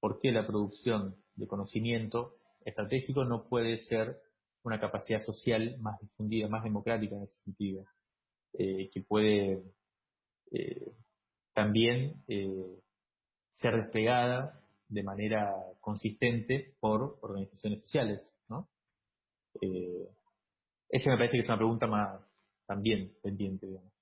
¿Por 0.00 0.20
qué 0.20 0.32
la 0.32 0.46
producción 0.46 1.16
de 1.36 1.46
conocimiento 1.46 2.38
estratégico 2.64 3.24
no 3.24 3.48
puede 3.48 3.84
ser 3.84 4.20
una 4.64 4.80
capacidad 4.80 5.22
social 5.22 5.78
más 5.78 6.00
difundida, 6.00 6.48
más 6.48 6.64
democrática 6.64 7.14
en 7.14 7.22
ese 7.22 7.36
sentido, 7.44 7.84
eh, 8.54 8.90
que 8.92 9.00
puede 9.02 9.62
eh, 10.50 10.92
también 11.54 12.24
eh, 12.26 12.80
ser 13.52 13.76
desplegada 13.76 14.60
de 14.88 15.04
manera 15.04 15.54
consistente 15.80 16.74
por 16.80 17.18
organizaciones 17.22 17.80
sociales, 17.82 18.20
¿no? 18.48 18.68
esa 20.90 21.10
me 21.10 21.16
parece 21.16 21.32
que 21.32 21.40
es 21.40 21.48
una 21.48 21.56
pregunta 21.56 21.86
más 21.86 22.25
también 22.66 23.12
pendiente, 23.22 23.66
digamos. 23.66 23.92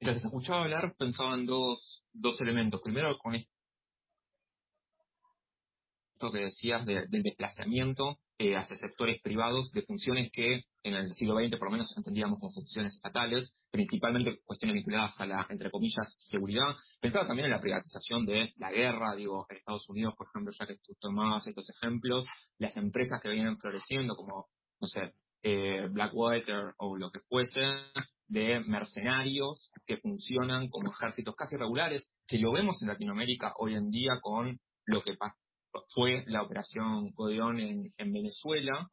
Mientras 0.00 0.24
escuchaba 0.24 0.62
hablar, 0.62 0.94
pensaba 0.96 1.34
en 1.34 1.46
dos, 1.46 2.02
dos 2.12 2.40
elementos. 2.40 2.80
Primero, 2.82 3.18
con 3.18 3.34
esto 3.34 3.48
que 6.32 6.38
decías 6.38 6.86
del 6.86 7.22
desplazamiento 7.22 8.18
eh, 8.38 8.56
hacia 8.56 8.76
sectores 8.76 9.20
privados 9.20 9.70
de 9.72 9.82
funciones 9.82 10.30
que 10.32 10.62
en 10.82 10.94
el 10.94 11.12
siglo 11.12 11.38
XX 11.38 11.58
por 11.58 11.68
lo 11.68 11.72
menos 11.72 11.94
entendíamos 11.94 12.38
como 12.38 12.54
funciones 12.54 12.94
estatales, 12.94 13.52
principalmente 13.70 14.40
cuestiones 14.46 14.76
vinculadas 14.76 15.20
a 15.20 15.26
la, 15.26 15.46
entre 15.50 15.70
comillas, 15.70 16.14
seguridad. 16.16 16.74
Pensaba 17.00 17.26
también 17.26 17.46
en 17.46 17.52
la 17.52 17.60
privatización 17.60 18.24
de 18.24 18.54
la 18.56 18.72
guerra, 18.72 19.14
digo, 19.14 19.46
en 19.50 19.58
Estados 19.58 19.86
Unidos, 19.90 20.14
por 20.16 20.28
ejemplo, 20.28 20.52
ya 20.58 20.66
que 20.66 20.76
tú 20.76 20.94
tomabas 20.98 21.46
estos 21.46 21.68
ejemplos, 21.68 22.24
las 22.56 22.74
empresas 22.78 23.20
que 23.20 23.28
vienen 23.28 23.58
floreciendo 23.58 24.16
como, 24.16 24.46
no 24.80 24.86
sé, 24.86 25.12
eh, 25.42 25.88
Blackwater 25.90 26.74
o 26.78 26.96
lo 26.96 27.10
que 27.10 27.20
fuese, 27.28 27.60
de 28.28 28.60
mercenarios 28.60 29.70
que 29.86 29.96
funcionan 29.96 30.68
como 30.68 30.92
ejércitos 30.92 31.34
casi 31.34 31.56
regulares, 31.56 32.08
que 32.28 32.38
lo 32.38 32.52
vemos 32.52 32.80
en 32.80 32.88
Latinoamérica 32.88 33.52
hoy 33.58 33.74
en 33.74 33.90
día 33.90 34.12
con 34.22 34.60
lo 34.86 35.02
que 35.02 35.16
fue 35.94 36.24
la 36.26 36.42
operación 36.42 37.12
Codeón 37.12 37.58
en, 37.58 38.12
Venezuela, 38.12 38.88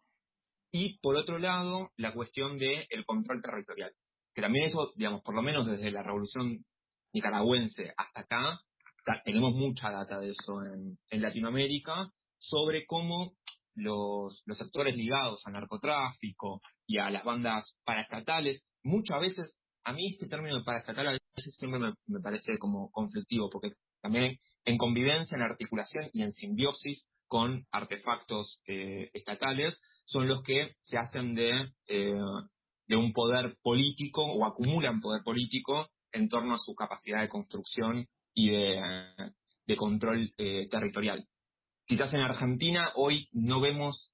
y 0.71 0.97
por 0.99 1.15
otro 1.15 1.37
lado, 1.37 1.91
la 1.97 2.13
cuestión 2.13 2.57
del 2.57 2.85
el 2.89 3.05
control 3.05 3.41
territorial, 3.41 3.91
que 4.33 4.41
también 4.41 4.65
eso, 4.65 4.91
digamos, 4.95 5.21
por 5.21 5.35
lo 5.35 5.41
menos 5.41 5.67
desde 5.67 5.91
la 5.91 6.03
revolución 6.03 6.65
nicaragüense 7.13 7.93
hasta 7.95 8.21
acá, 8.21 8.59
tenemos 9.23 9.53
mucha 9.53 9.91
data 9.91 10.19
de 10.19 10.31
eso 10.31 10.63
en, 11.09 11.21
Latinoamérica, 11.21 12.11
sobre 12.39 12.85
cómo 12.85 13.33
los, 13.77 14.41
los 14.45 14.57
sectores 14.57 14.95
ligados 14.95 15.41
al 15.45 15.53
narcotráfico 15.53 16.61
y 16.85 16.97
a 16.97 17.09
las 17.09 17.23
bandas 17.23 17.75
paraestatales, 17.85 18.63
muchas 18.83 19.21
veces, 19.21 19.53
a 19.83 19.93
mí 19.93 20.09
este 20.09 20.27
término 20.27 20.57
de 20.57 20.63
paraestatal 20.63 21.07
a 21.07 21.11
veces 21.11 21.55
siempre 21.55 21.79
me, 21.79 22.19
parece 22.21 22.57
como 22.57 22.89
conflictivo, 22.91 23.49
porque 23.49 23.73
también 24.01 24.37
en 24.65 24.77
convivencia, 24.77 25.35
en 25.35 25.43
articulación 25.43 26.09
y 26.11 26.23
en 26.23 26.33
simbiosis 26.33 27.05
con 27.27 27.65
artefactos 27.71 28.61
eh, 28.67 29.09
estatales 29.13 29.79
son 30.05 30.27
los 30.27 30.41
que 30.43 30.71
se 30.81 30.97
hacen 30.97 31.35
de, 31.35 31.51
eh, 31.87 32.19
de 32.87 32.95
un 32.95 33.13
poder 33.13 33.57
político 33.61 34.23
o 34.23 34.45
acumulan 34.45 35.01
poder 35.01 35.23
político 35.23 35.87
en 36.11 36.29
torno 36.29 36.55
a 36.55 36.59
su 36.59 36.73
capacidad 36.73 37.21
de 37.21 37.29
construcción 37.29 38.07
y 38.33 38.49
de, 38.49 39.75
control 39.77 40.33
eh, 40.37 40.67
territorial. 40.69 41.25
Quizás 41.87 42.13
en 42.13 42.19
Argentina 42.19 42.91
hoy 42.95 43.29
no 43.31 43.61
vemos 43.61 44.11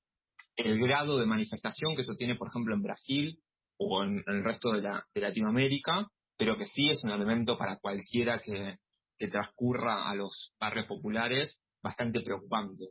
el 0.56 0.80
grado 0.80 1.18
de 1.18 1.26
manifestación 1.26 1.96
que 1.96 2.04
eso 2.04 2.14
tiene, 2.14 2.36
por 2.36 2.50
ejemplo, 2.50 2.76
en 2.76 2.84
Brasil 2.84 3.40
o 3.78 4.04
en, 4.04 4.24
el 4.28 4.44
resto 4.44 4.72
de, 4.74 4.82
Latinoamérica, 5.16 6.08
pero 6.38 6.56
que 6.56 6.68
sí 6.68 6.92
es 6.92 7.04
un 7.04 7.10
elemento 7.10 7.58
para 7.58 7.80
cualquiera 7.80 8.40
que, 8.42 8.78
que 9.18 9.28
transcurra 9.28 10.08
a 10.08 10.14
los 10.14 10.54
barrios 10.60 10.86
populares 10.86 11.60
bastante 11.82 12.22
preocupante. 12.22 12.90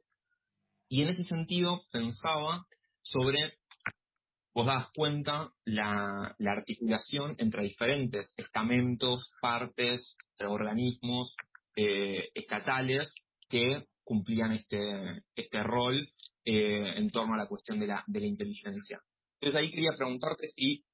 Y 0.88 1.02
en 1.02 1.10
ese 1.10 1.22
sentido 1.22 1.82
pensaba 1.92 2.66
sobre, 3.02 3.58
vos 4.52 4.66
das 4.66 4.88
cuenta, 4.96 5.52
la, 5.64 6.34
articulación 6.44 7.36
entre 7.38 7.62
diferentes 7.62 8.34
estamentos, 8.36 9.30
partes, 9.40 10.16
organismos 10.40 11.36
eh, 11.76 12.30
estatales 12.34 13.14
que 13.48 13.86
cumplían 14.12 14.52
este, 14.52 15.22
este 15.34 15.62
rol 15.62 16.06
eh, 16.44 16.98
en 16.98 17.10
torno 17.10 17.32
a 17.32 17.38
la 17.38 17.46
cuestión 17.46 17.80
de 17.80 17.86
la, 17.86 18.04
de 18.06 18.20
la 18.20 18.26
inteligencia. 18.26 19.00
Entonces 19.40 19.58
ahí 19.58 19.70
quería 19.70 19.92
preguntarte 19.96 20.48
si 20.48 20.84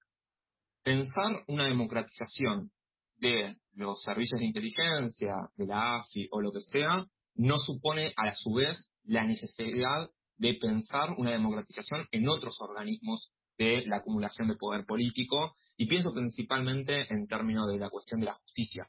pensar 0.84 1.42
una 1.48 1.66
democratización 1.66 2.70
de 3.16 3.56
los 3.74 4.00
servicios 4.04 4.38
de 4.38 4.46
inteligencia, 4.46 5.34
de 5.56 5.66
la 5.66 5.96
AFI 5.96 6.28
o 6.30 6.40
lo 6.40 6.52
que 6.52 6.60
sea, 6.60 7.04
no 7.34 7.56
supone 7.58 8.14
a 8.16 8.32
su 8.36 8.52
vez 8.52 8.88
la 9.02 9.24
necesidad 9.24 10.08
de 10.36 10.54
pensar 10.54 11.10
una 11.18 11.32
democratización 11.32 12.06
en 12.12 12.28
otros 12.28 12.56
organismos 12.60 13.32
de 13.58 13.84
la 13.86 13.96
acumulación 13.96 14.46
de 14.46 14.54
poder 14.54 14.86
político, 14.86 15.56
y 15.76 15.88
pienso 15.88 16.12
principalmente 16.14 17.12
en 17.12 17.26
términos 17.26 17.66
de 17.66 17.78
la 17.78 17.90
cuestión 17.90 18.20
de 18.20 18.26
la 18.26 18.34
justicia, 18.34 18.86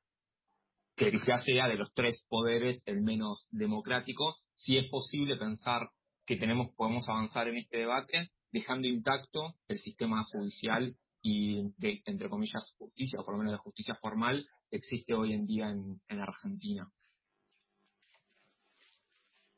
que 1.00 1.12
quizás 1.12 1.46
sea 1.46 1.70
de 1.70 1.78
los 1.78 1.94
tres 1.94 2.26
poderes 2.28 2.84
el 2.86 3.02
menos 3.02 3.48
democrático, 3.52 4.36
si 4.54 4.78
es 4.78 4.90
posible 4.90 5.38
pensar 5.38 5.90
que 6.26 6.36
tenemos, 6.36 6.76
podemos 6.76 7.08
avanzar 7.08 7.48
en 7.48 7.56
este 7.56 7.78
debate 7.78 8.32
dejando 8.52 8.86
intacto 8.86 9.56
el 9.70 9.80
sistema 9.80 10.26
judicial 10.26 10.94
y 11.22 11.72
de, 11.78 12.02
entre 12.06 12.28
comillas, 12.28 12.76
justicia, 12.78 13.20
o 13.20 13.24
por 13.24 13.36
lo 13.36 13.38
menos 13.38 13.54
la 13.54 13.60
justicia 13.60 13.96
formal, 14.02 14.46
existe 14.72 15.14
hoy 15.14 15.34
en 15.34 15.46
día 15.46 15.70
en, 15.70 16.02
en 16.10 16.20
Argentina. 16.20 16.86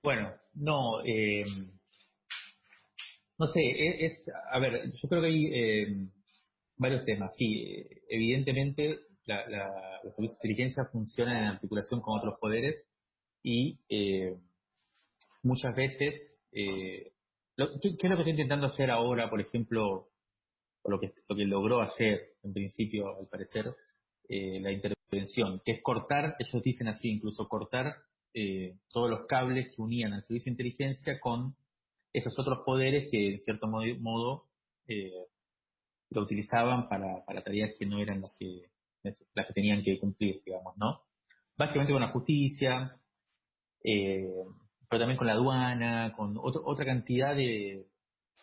Bueno, 0.03 0.31
no, 0.53 1.03
eh, 1.03 1.45
no 3.39 3.47
sé, 3.47 3.61
e, 3.61 4.05
es, 4.05 4.23
a 4.51 4.59
ver, 4.59 4.91
yo 4.91 5.09
creo 5.09 5.21
que 5.21 5.27
hay 5.27 5.45
eh, 5.45 6.07
varios 6.77 7.03
temas. 7.05 7.33
Sí, 7.35 7.83
evidentemente 8.09 8.99
la, 9.25 9.47
la, 9.49 9.99
los 10.03 10.15
servicios 10.15 10.39
de 10.41 10.47
inteligencia 10.47 10.85
funcionan 10.91 11.37
en 11.37 11.43
articulación 11.45 12.01
con 12.01 12.17
otros 12.17 12.39
poderes 12.39 12.83
y 13.43 13.79
eh, 13.89 14.37
muchas 15.43 15.75
veces, 15.75 16.21
eh, 16.51 17.11
¿qué, 17.55 17.63
es 17.63 18.09
lo 18.09 18.15
que 18.15 18.21
estoy 18.21 18.31
intentando 18.31 18.67
hacer 18.67 18.91
ahora, 18.91 19.29
por 19.29 19.41
ejemplo, 19.41 20.09
o 20.83 20.89
lo 20.89 20.99
que, 20.99 21.13
lo 21.27 21.35
que 21.35 21.45
logró 21.45 21.81
hacer 21.81 22.33
en 22.43 22.53
principio, 22.53 23.17
al 23.17 23.27
parecer, 23.27 23.75
la 24.29 24.71
intervención, 24.71 25.61
que 25.65 25.73
es 25.73 25.81
cortar, 25.83 26.37
ellos 26.39 26.63
dicen 26.63 26.87
así, 26.87 27.09
incluso 27.09 27.49
cortar 27.49 27.97
eh, 28.33 28.77
todos 28.89 29.09
los 29.09 29.25
cables 29.25 29.75
que 29.75 29.81
unían 29.81 30.13
al 30.13 30.23
servicio 30.23 30.49
de 30.49 30.53
inteligencia 30.53 31.19
con 31.19 31.53
esos 32.13 32.37
otros 32.39 32.59
poderes 32.65 33.09
que, 33.11 33.33
en 33.33 33.39
cierto 33.39 33.67
modo, 33.67 34.45
eh, 34.87 35.27
lo 36.11 36.21
utilizaban 36.21 36.87
para, 36.87 37.25
para 37.25 37.43
tareas 37.43 37.71
que 37.77 37.85
no 37.85 37.99
eran 37.99 38.21
las 38.21 38.33
que, 38.37 38.69
las 39.03 39.47
que 39.47 39.53
tenían 39.53 39.81
que 39.83 39.99
cumplir, 39.99 40.41
digamos, 40.45 40.77
¿no? 40.77 41.01
Básicamente 41.57 41.93
con 41.93 42.01
la 42.01 42.11
justicia, 42.11 42.99
eh, 43.83 44.43
pero 44.89 44.99
también 44.99 45.17
con 45.17 45.27
la 45.27 45.33
aduana, 45.33 46.13
con 46.15 46.37
otra 46.37 46.85
cantidad 46.85 47.35
de, 47.35 47.87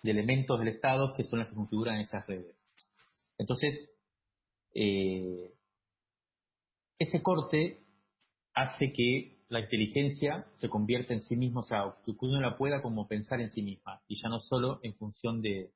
de, 0.02 0.10
elementos 0.10 0.58
del 0.58 0.68
Estado 0.68 1.14
que 1.14 1.24
son 1.24 1.40
los 1.40 1.48
que 1.48 1.54
configuran 1.54 2.00
esas 2.00 2.26
redes. 2.26 2.56
Entonces, 3.38 3.90
eh, 4.74 5.52
ese 6.98 7.22
corte 7.22 7.84
hace 8.54 8.92
que 8.92 9.38
la 9.48 9.60
inteligencia 9.60 10.46
se 10.56 10.68
convierte 10.68 11.14
en 11.14 11.22
sí 11.22 11.36
misma, 11.36 11.60
o 11.60 11.64
sea, 11.64 11.94
que 12.04 12.12
uno 12.20 12.40
la 12.40 12.56
pueda 12.56 12.82
como 12.82 13.08
pensar 13.08 13.40
en 13.40 13.50
sí 13.50 13.62
misma 13.62 14.02
y 14.08 14.20
ya 14.20 14.28
no 14.28 14.40
solo 14.40 14.80
en 14.82 14.94
función 14.94 15.40
de, 15.40 15.72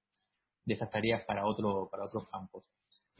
esas 0.66 0.90
tareas 0.90 1.24
para, 1.24 1.46
otro, 1.46 1.88
para 1.90 2.04
otros 2.04 2.28
campos. 2.28 2.68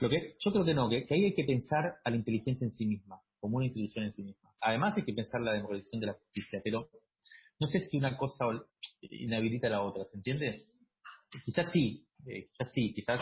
Lo 0.03 0.11
que, 0.11 0.35
yo 0.41 0.51
creo 0.51 0.65
que 0.65 0.75
no, 0.75 0.89
que, 0.89 1.07
ahí 1.11 1.27
hay 1.27 1.33
que 1.33 1.45
pensar 1.45 1.95
a 2.03 2.11
la 2.11 2.17
inteligencia 2.17 2.65
en 2.65 2.73
sí 2.73 2.85
misma, 2.85 3.21
como 3.39 3.59
una 3.59 3.67
institución 3.67 4.05
en 4.05 4.13
sí 4.13 4.25
misma. 4.25 4.51
Además 4.61 4.95
hay 4.97 5.05
que 5.05 5.13
pensar 5.13 5.41
la 5.41 5.53
democratización 5.53 6.01
de 6.01 6.09
la 6.09 6.15
justicia, 6.15 6.61
pero 6.65 6.89
no 7.61 7.69
sé 7.69 7.79
si 7.79 7.99
una 7.99 8.17
cosa 8.17 8.47
inhabilita 9.03 9.69
a 9.69 9.71
la 9.71 9.83
otra, 9.83 10.05
¿se 10.07 10.17
entiende? 10.17 10.61
Quizás 11.45 11.71
sí, 11.71 12.05
eh, 12.27 12.49
quizás 12.49 12.73
sí, 12.73 12.93
quizás 12.93 13.21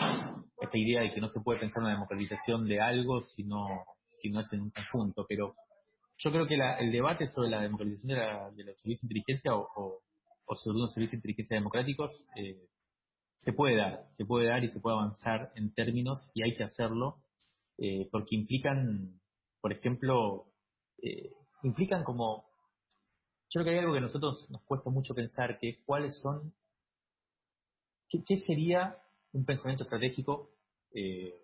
esta 0.59 0.75
idea 0.75 1.01
de 1.01 1.13
que 1.13 1.21
no 1.21 1.29
se 1.29 1.39
puede 1.41 1.59
pensar 1.59 1.83
una 1.83 1.93
democratización 1.93 2.67
de 2.67 2.81
algo 2.81 3.21
si 3.25 3.43
no, 3.43 3.67
si 4.13 4.31
no 4.31 4.39
es 4.39 4.51
en 4.51 4.61
un 4.61 4.71
conjunto, 4.71 5.27
pero 5.29 5.53
yo 6.17 6.31
creo 6.31 6.47
que 6.47 6.55
el 6.55 6.91
debate 6.91 7.27
sobre 7.27 7.51
la 7.51 7.61
democratización 7.61 8.07
de, 8.07 8.15
la, 8.15 8.49
de 8.49 8.63
los 8.63 8.81
servicios 8.81 9.01
de 9.01 9.19
inteligencia 9.19 9.55
o, 9.55 10.01
sobre 10.55 10.77
unos 10.77 10.93
servicios 10.95 11.11
de 11.11 11.17
inteligencia 11.17 11.57
democráticos 11.57 12.25
eh, 12.35 12.57
se 13.41 13.53
puede 13.53 13.75
dar, 13.75 14.07
se 14.11 14.25
puede 14.25 14.47
dar 14.47 14.63
y 14.63 14.71
se 14.71 14.79
puede 14.79 14.97
avanzar 14.97 15.51
en 15.55 15.73
términos 15.73 16.31
y 16.33 16.43
hay 16.43 16.55
que 16.55 16.63
hacerlo 16.63 17.23
eh, 17.77 18.07
porque 18.11 18.35
implican, 18.35 19.19
por 19.61 19.71
ejemplo, 19.71 20.47
eh, 21.01 21.31
implican 21.63 22.03
como, 22.03 22.45
yo 23.49 23.61
creo 23.61 23.65
que 23.65 23.69
hay 23.71 23.79
algo 23.79 23.93
que 23.93 23.99
a 23.99 24.03
nosotros 24.03 24.49
nos 24.49 24.61
cuesta 24.63 24.89
mucho 24.89 25.15
pensar, 25.15 25.59
que 25.59 25.69
es 25.69 25.79
cuáles 25.85 26.19
son, 26.19 26.53
qué, 28.09 28.37
sería 28.39 28.97
un 29.33 29.45
pensamiento 29.45 29.83
estratégico 29.83 30.51
de 30.91 31.39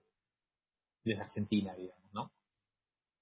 la 1.03 1.23
Argentina, 1.23 1.73
digamos, 1.75 2.13
¿no? 2.13 2.31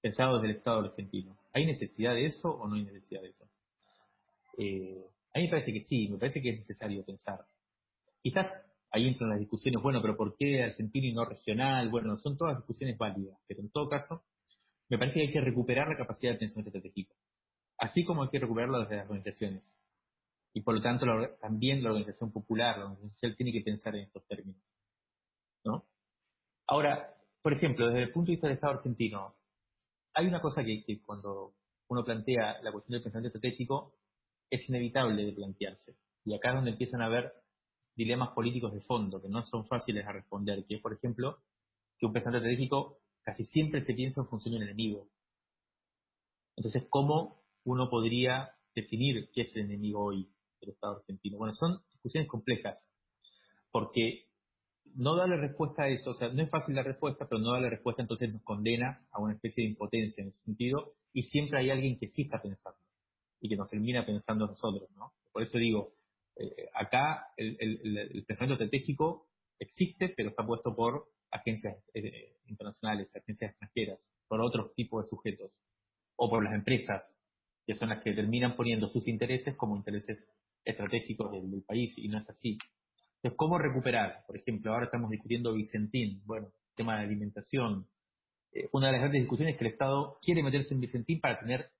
pensado 0.06 0.36
desde 0.36 0.50
el 0.50 0.58
Estado 0.58 0.80
argentino. 0.80 1.36
¿Hay 1.52 1.66
necesidad 1.66 2.14
de 2.14 2.26
eso 2.26 2.50
o 2.50 2.68
no 2.68 2.76
hay 2.76 2.84
necesidad 2.84 3.22
de 3.22 3.28
eso? 3.28 3.48
Eh, 4.58 5.04
a 5.34 5.38
mí 5.38 5.44
me 5.44 5.50
parece 5.50 5.72
que 5.72 5.82
sí, 5.82 6.08
me 6.08 6.18
parece 6.18 6.40
que 6.40 6.50
es 6.50 6.60
necesario 6.60 7.04
pensar. 7.04 7.44
Quizás 8.26 8.48
ahí 8.90 9.06
entran 9.06 9.30
las 9.30 9.38
discusiones, 9.38 9.80
bueno, 9.80 10.02
pero 10.02 10.16
¿por 10.16 10.34
qué 10.34 10.60
argentino 10.64 11.06
y 11.06 11.12
no 11.12 11.24
regional? 11.24 11.88
Bueno, 11.90 12.16
son 12.16 12.36
todas 12.36 12.56
discusiones 12.56 12.98
válidas, 12.98 13.38
pero 13.46 13.60
en 13.60 13.70
todo 13.70 13.88
caso, 13.88 14.24
me 14.88 14.98
parece 14.98 15.14
que 15.14 15.26
hay 15.28 15.32
que 15.32 15.40
recuperar 15.40 15.86
la 15.86 15.96
capacidad 15.96 16.32
de 16.32 16.38
pensamiento 16.38 16.76
estratégico, 16.76 17.14
así 17.78 18.04
como 18.04 18.24
hay 18.24 18.30
que 18.30 18.40
recuperarlo 18.40 18.80
desde 18.80 18.96
las 18.96 19.04
organizaciones. 19.08 19.72
Y 20.52 20.62
por 20.62 20.74
lo 20.74 20.82
tanto, 20.82 21.06
también 21.40 21.84
la 21.84 21.90
organización 21.90 22.32
popular, 22.32 22.78
la 22.78 22.86
organización 22.86 23.10
social, 23.10 23.36
tiene 23.36 23.52
que 23.52 23.60
pensar 23.60 23.94
en 23.94 24.06
estos 24.06 24.26
términos. 24.26 24.60
¿no? 25.64 25.84
Ahora, 26.66 27.14
por 27.42 27.52
ejemplo, 27.52 27.86
desde 27.86 28.02
el 28.02 28.12
punto 28.12 28.32
de 28.32 28.38
vista 28.38 28.48
del 28.48 28.56
Estado 28.56 28.72
argentino, 28.72 29.36
hay 30.14 30.26
una 30.26 30.40
cosa 30.40 30.64
que, 30.64 31.00
cuando 31.06 31.54
uno 31.86 32.04
plantea 32.04 32.60
la 32.60 32.72
cuestión 32.72 32.94
del 32.94 33.04
pensamiento 33.04 33.38
estratégico 33.38 33.94
es 34.50 34.68
inevitable 34.68 35.24
de 35.24 35.32
plantearse. 35.32 35.94
Y 36.24 36.34
acá 36.34 36.48
es 36.48 36.54
donde 36.56 36.72
empiezan 36.72 37.02
a 37.02 37.06
haber 37.06 37.45
dilemas 37.96 38.30
políticos 38.30 38.72
de 38.72 38.82
fondo 38.82 39.20
que 39.20 39.28
no 39.28 39.44
son 39.44 39.66
fáciles 39.66 40.06
a 40.06 40.12
responder, 40.12 40.64
que 40.66 40.76
es, 40.76 40.82
por 40.82 40.92
ejemplo, 40.92 41.38
que 41.98 42.06
un 42.06 42.12
pensamiento 42.12 42.46
estratégico 42.46 42.98
casi 43.22 43.44
siempre 43.44 43.82
se 43.82 43.94
piensa 43.94 44.20
en 44.20 44.28
función 44.28 44.54
del 44.54 44.64
enemigo. 44.64 45.08
Entonces, 46.56 46.86
¿cómo 46.90 47.42
uno 47.64 47.88
podría 47.90 48.52
definir 48.74 49.30
qué 49.32 49.42
es 49.42 49.56
el 49.56 49.62
enemigo 49.62 50.04
hoy 50.04 50.30
del 50.60 50.70
Estado 50.70 50.98
argentino? 50.98 51.38
Bueno, 51.38 51.54
son 51.54 51.80
discusiones 51.90 52.28
complejas, 52.28 52.78
porque 53.70 54.26
no 54.94 55.16
darle 55.16 55.36
respuesta 55.36 55.84
a 55.84 55.88
eso, 55.88 56.10
o 56.10 56.14
sea, 56.14 56.28
no 56.28 56.42
es 56.42 56.50
fácil 56.50 56.74
la 56.74 56.82
respuesta, 56.82 57.26
pero 57.28 57.40
no 57.40 57.52
darle 57.52 57.70
respuesta 57.70 58.02
entonces 58.02 58.32
nos 58.32 58.42
condena 58.42 59.06
a 59.10 59.20
una 59.20 59.34
especie 59.34 59.64
de 59.64 59.70
impotencia 59.70 60.22
en 60.22 60.28
ese 60.28 60.38
sentido, 60.44 60.94
y 61.12 61.24
siempre 61.24 61.58
hay 61.58 61.70
alguien 61.70 61.98
que 61.98 62.08
sí 62.08 62.22
está 62.22 62.40
pensando, 62.40 62.78
y 63.40 63.48
que 63.48 63.56
nos 63.56 63.68
termina 63.68 64.06
pensando 64.06 64.46
nosotros, 64.46 64.88
¿no? 64.96 65.12
Por 65.32 65.42
eso 65.42 65.58
digo, 65.58 65.95
eh, 66.36 66.68
acá 66.74 67.28
el, 67.36 68.24
pensamiento 68.26 68.62
estratégico 68.62 69.28
existe, 69.58 70.12
pero 70.16 70.30
está 70.30 70.46
puesto 70.46 70.74
por 70.74 71.08
agencias 71.30 71.76
eh, 71.94 72.36
internacionales, 72.46 73.08
agencias 73.14 73.50
extranjeras, 73.50 74.00
por 74.28 74.40
otros 74.40 74.74
tipos 74.74 75.04
de 75.04 75.08
sujetos, 75.08 75.52
o 76.16 76.28
por 76.28 76.44
las 76.44 76.54
empresas, 76.54 77.02
que 77.66 77.74
son 77.74 77.88
las 77.88 78.02
que 78.02 78.12
terminan 78.12 78.56
poniendo 78.56 78.88
sus 78.88 79.08
intereses 79.08 79.56
como 79.56 79.76
intereses 79.76 80.18
estratégicos 80.64 81.32
del 81.32 81.62
país, 81.62 81.96
y 81.96 82.08
no 82.08 82.18
es 82.18 82.28
así. 82.28 82.58
Entonces, 83.16 83.36
¿cómo 83.36 83.58
recuperar? 83.58 84.24
Por 84.26 84.36
ejemplo, 84.36 84.72
ahora 84.72 84.86
estamos 84.86 85.10
discutiendo 85.10 85.54
Vicentín, 85.54 86.22
bueno, 86.26 86.52
tema 86.74 86.98
de 86.98 87.04
alimentación. 87.04 87.88
Eh, 88.52 88.68
una 88.72 88.86
de 88.86 88.92
las 88.92 89.00
grandes 89.00 89.22
discusiones 89.22 89.54
es 89.54 89.58
que 89.58 89.66
el 89.66 89.72
Estado 89.72 90.18
quiere 90.22 90.42
meterse 90.42 90.74
en 90.74 90.80
Vicentín 90.80 91.20
para 91.20 91.40
tener 91.40 91.70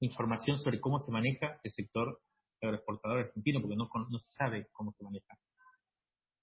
información 0.00 0.58
sobre 0.58 0.80
cómo 0.80 0.98
se 0.98 1.12
maneja 1.12 1.60
el 1.62 1.72
sector 1.72 2.20
agroexportador 2.68 3.18
argentino 3.18 3.60
porque 3.60 3.76
no, 3.76 3.88
no 4.10 4.18
sabe 4.20 4.68
cómo 4.72 4.92
se 4.92 5.04
maneja. 5.04 5.36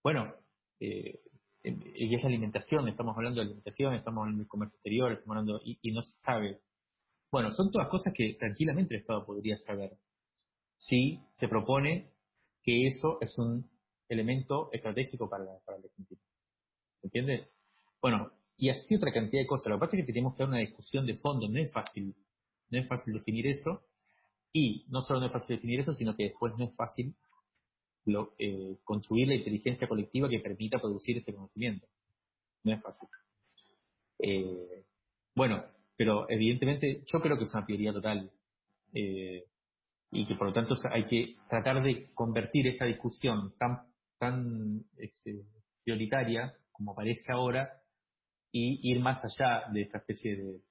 Bueno, 0.03 0.33
eh, 0.79 1.19
y 1.63 2.15
es 2.15 2.21
la 2.21 2.29
alimentación, 2.29 2.87
estamos 2.87 3.15
hablando 3.17 3.41
de 3.41 3.47
alimentación, 3.47 3.93
estamos 3.93 4.21
hablando 4.21 4.39
del 4.39 4.47
comercio 4.47 4.75
exterior, 4.75 5.11
estamos 5.11 5.37
hablando, 5.37 5.61
y, 5.63 5.77
y 5.81 5.91
no 5.91 6.01
se 6.03 6.17
sabe. 6.21 6.61
Bueno, 7.31 7.53
son 7.53 7.71
todas 7.71 7.89
cosas 7.89 8.13
que 8.15 8.35
tranquilamente 8.35 8.95
el 8.95 9.01
Estado 9.01 9.25
podría 9.25 9.57
saber 9.59 9.97
si 10.77 11.19
se 11.33 11.47
propone 11.47 12.13
que 12.63 12.87
eso 12.87 13.17
es 13.21 13.37
un 13.37 13.69
elemento 14.07 14.69
estratégico 14.71 15.29
para 15.29 15.43
la, 15.43 15.59
para 15.65 15.79
la 15.79 15.85
Argentina. 15.85 16.21
¿Entiendes? 17.03 17.49
Bueno, 18.01 18.31
y 18.57 18.69
así 18.69 18.95
otra 18.95 19.13
cantidad 19.13 19.41
de 19.41 19.47
cosas. 19.47 19.67
Lo 19.67 19.75
que 19.75 19.79
pasa 19.81 19.97
es 19.97 20.05
que 20.05 20.13
tenemos 20.13 20.35
que 20.35 20.43
dar 20.43 20.49
una 20.49 20.59
discusión 20.59 21.05
de 21.05 21.17
fondo, 21.17 21.47
no 21.47 21.59
es 21.59 21.71
fácil, 21.71 22.15
no 22.69 22.79
es 22.79 22.87
fácil 22.87 23.13
definir 23.13 23.47
eso, 23.47 23.83
y 24.51 24.85
no 24.89 25.01
solo 25.01 25.19
no 25.19 25.27
es 25.27 25.31
fácil 25.31 25.55
definir 25.55 25.79
eso, 25.81 25.93
sino 25.93 26.15
que 26.15 26.23
después 26.23 26.53
no 26.57 26.65
es 26.65 26.75
fácil 26.75 27.15
lo, 28.05 28.33
eh, 28.39 28.77
construir 28.83 29.27
la 29.27 29.35
inteligencia 29.35 29.87
colectiva 29.87 30.29
que 30.29 30.39
permita 30.39 30.79
producir 30.79 31.17
ese 31.17 31.33
conocimiento. 31.33 31.87
No 32.63 32.73
es 32.73 32.81
fácil. 32.81 33.07
Eh, 34.19 34.85
bueno, 35.35 35.63
pero 35.95 36.29
evidentemente 36.29 37.03
yo 37.05 37.21
creo 37.21 37.37
que 37.37 37.43
es 37.43 37.53
una 37.53 37.65
prioridad 37.65 37.93
total. 37.93 38.31
Eh, 38.93 39.45
y 40.11 40.25
que 40.25 40.35
por 40.35 40.47
lo 40.47 40.53
tanto 40.53 40.75
hay 40.91 41.05
que 41.05 41.35
tratar 41.47 41.83
de 41.83 42.11
convertir 42.15 42.65
esta 42.65 42.85
discusión 42.85 43.53
tan, 43.59 43.83
tan 44.17 44.83
este, 44.97 45.45
prioritaria 45.83 46.55
como 46.71 46.95
parece 46.95 47.31
ahora 47.31 47.79
y 48.51 48.91
ir 48.91 48.99
más 49.01 49.23
allá 49.23 49.69
de 49.71 49.81
esta 49.83 49.99
especie 49.99 50.35
de 50.35 50.61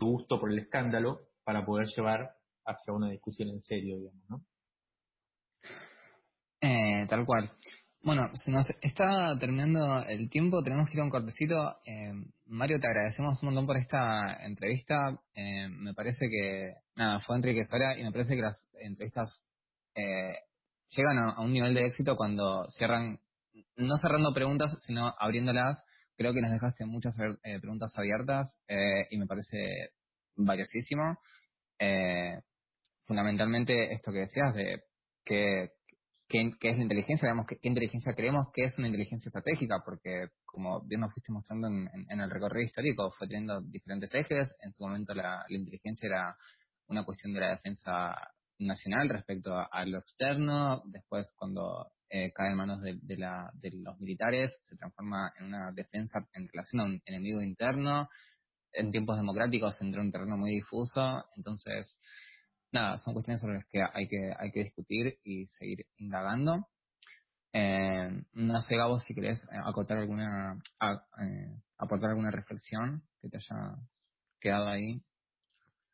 gusto 0.00 0.40
por 0.40 0.50
el 0.50 0.58
escándalo 0.58 1.20
para 1.44 1.64
poder 1.64 1.86
llevar 1.94 2.39
hacia 2.70 2.92
una 2.92 3.10
discusión 3.10 3.48
en 3.50 3.62
serio, 3.62 3.96
digamos, 3.98 4.28
¿no? 4.28 4.44
Eh, 6.62 7.06
tal 7.08 7.24
cual. 7.24 7.50
Bueno, 8.02 8.30
se 8.34 8.50
nos 8.50 8.66
está 8.80 9.38
terminando 9.38 10.02
el 10.04 10.30
tiempo, 10.30 10.62
tenemos 10.62 10.88
que 10.88 10.94
ir 10.94 11.00
a 11.00 11.04
un 11.04 11.10
cortecito. 11.10 11.76
Eh, 11.84 12.14
Mario, 12.46 12.80
te 12.80 12.86
agradecemos 12.86 13.42
un 13.42 13.48
montón 13.48 13.66
por 13.66 13.76
esta 13.76 14.42
entrevista. 14.42 15.20
Eh, 15.34 15.68
me 15.68 15.92
parece 15.92 16.26
que, 16.30 16.76
nada, 16.96 17.20
fue 17.20 17.36
enriquecedora 17.36 17.98
y 17.98 18.02
me 18.02 18.10
parece 18.10 18.36
que 18.36 18.40
las 18.40 18.66
entrevistas 18.80 19.44
eh, 19.94 20.32
llegan 20.88 21.18
a, 21.18 21.40
un 21.42 21.52
nivel 21.52 21.74
de 21.74 21.84
éxito 21.88 22.16
cuando 22.16 22.64
cierran, 22.70 23.20
no 23.76 23.98
cerrando 23.98 24.32
preguntas, 24.32 24.74
sino 24.86 25.14
abriéndolas. 25.18 25.84
Creo 26.16 26.32
que 26.32 26.40
nos 26.40 26.52
dejaste 26.52 26.86
muchas 26.86 27.14
preguntas 27.60 27.92
abiertas 27.96 28.58
y 29.10 29.16
me 29.18 29.26
parece 29.26 29.90
valiosísimo. 30.36 31.18
Fundamentalmente 33.10 33.92
esto 33.92 34.12
que 34.12 34.20
decías 34.20 34.54
de 34.54 34.84
que 35.24 35.70
qué, 36.28 36.52
es 36.60 36.76
la 36.76 36.82
inteligencia, 36.84 37.26
digamos, 37.26 37.44
qué, 37.48 37.58
inteligencia 37.62 38.14
creemos 38.14 38.46
que 38.54 38.62
es 38.62 38.78
una 38.78 38.86
inteligencia 38.86 39.26
estratégica, 39.28 39.82
porque 39.84 40.28
como 40.44 40.80
bien 40.86 41.00
nos 41.00 41.12
fuiste 41.12 41.32
mostrando 41.32 41.66
en, 41.66 42.20
el 42.20 42.30
recorrido 42.30 42.66
histórico, 42.66 43.12
fue 43.18 43.26
teniendo 43.26 43.60
diferentes 43.62 44.14
ejes. 44.14 44.54
En 44.60 44.72
su 44.72 44.84
momento 44.84 45.12
la, 45.12 45.44
inteligencia 45.48 46.06
era 46.06 46.36
una 46.86 47.04
cuestión 47.04 47.32
de 47.32 47.40
la 47.40 47.50
defensa 47.50 48.14
nacional 48.60 49.08
respecto 49.08 49.58
a, 49.58 49.84
lo 49.86 49.98
externo. 49.98 50.82
Después, 50.84 51.32
cuando 51.34 51.90
eh, 52.08 52.30
cae 52.32 52.50
en 52.50 52.56
manos 52.56 52.80
de, 52.80 53.16
la, 53.16 53.50
de 53.54 53.72
los 53.72 53.98
militares, 53.98 54.56
se 54.60 54.76
transforma 54.76 55.32
en 55.36 55.46
una 55.46 55.72
defensa 55.72 56.20
en 56.32 56.46
relación 56.46 56.80
a 56.80 56.84
un 56.84 57.02
enemigo 57.06 57.42
interno. 57.42 58.08
En 58.72 58.92
tiempos 58.92 59.16
democráticos 59.16 59.80
entra 59.80 60.00
en 60.00 60.06
un 60.06 60.12
terreno 60.12 60.36
muy 60.36 60.52
difuso. 60.52 61.24
Entonces, 61.36 61.98
nada, 62.72 62.98
son 62.98 63.14
cuestiones 63.14 63.40
sobre 63.40 63.54
las 63.54 63.66
que 63.66 63.82
hay 63.82 64.08
que, 64.08 64.32
hay 64.38 64.50
que 64.52 64.64
discutir 64.64 65.18
y 65.24 65.46
seguir 65.46 65.86
indagando. 65.98 66.66
Eh, 67.52 68.22
no 68.32 68.62
sé, 68.62 68.76
Gabo, 68.76 69.00
si 69.00 69.14
querés 69.14 69.42
eh, 69.44 69.56
acotar 69.64 69.98
alguna, 69.98 70.54
eh, 70.80 71.60
aportar 71.78 72.10
alguna 72.10 72.30
reflexión 72.30 73.02
que 73.20 73.28
te 73.28 73.38
haya 73.38 73.76
quedado 74.40 74.68
ahí. 74.68 75.02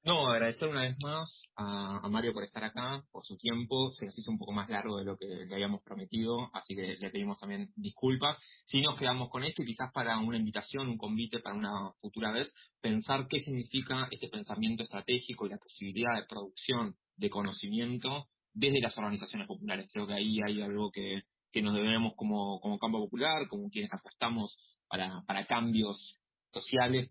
No, 0.07 0.29
agradecer 0.29 0.69
una 0.69 0.83
vez 0.83 0.97
más 1.03 1.49
a, 1.57 2.09
Mario 2.09 2.33
por 2.33 2.45
estar 2.45 2.63
acá, 2.63 3.03
por 3.11 3.25
su 3.25 3.37
tiempo. 3.37 3.91
Se 3.91 4.07
nos 4.07 4.17
hizo 4.17 4.31
un 4.31 4.39
poco 4.39 4.53
más 4.53 4.71
largo 4.71 4.99
de 4.99 5.05
lo 5.05 5.17
que 5.17 5.27
le 5.27 5.53
habíamos 5.53 5.83
prometido, 5.83 6.49
así 6.53 6.77
que 6.77 6.97
le 6.97 7.11
pedimos 7.11 7.41
también 7.41 7.73
disculpas. 7.75 8.39
Si 8.67 8.81
nos 8.81 8.97
quedamos 8.97 9.29
con 9.31 9.43
esto 9.43 9.65
y 9.65 9.67
quizás 9.67 9.91
para 9.93 10.17
una 10.19 10.37
invitación, 10.37 10.87
un 10.91 10.97
convite 10.97 11.41
para 11.41 11.57
una 11.57 11.91
futura 12.01 12.31
vez, 12.31 12.55
pensar 12.81 13.27
qué 13.29 13.41
significa 13.41 14.07
este 14.13 14.29
pensamiento 14.29 14.85
estratégico 14.85 15.45
y 15.45 15.51
la 15.51 15.59
posibilidad 15.59 16.15
de 16.15 16.27
producción 16.29 16.95
de 17.17 17.29
conocimiento 17.29 18.29
desde 18.55 18.81
las 18.81 18.97
organizaciones 18.97 19.49
populares. 19.49 19.91
Creo 19.93 20.07
que 20.07 20.15
ahí 20.15 20.39
hay 20.47 20.63
algo 20.63 20.93
que, 20.93 21.23
que 21.51 21.63
nos 21.63 21.75
debemos 21.75 22.13
como, 22.15 22.61
como 22.61 22.79
campo 22.79 23.01
popular, 23.01 23.49
como 23.49 23.71
quienes 23.71 23.93
apostamos 23.93 24.57
para, 24.87 25.25
para 25.27 25.47
cambios 25.47 26.15
sociales 26.53 27.11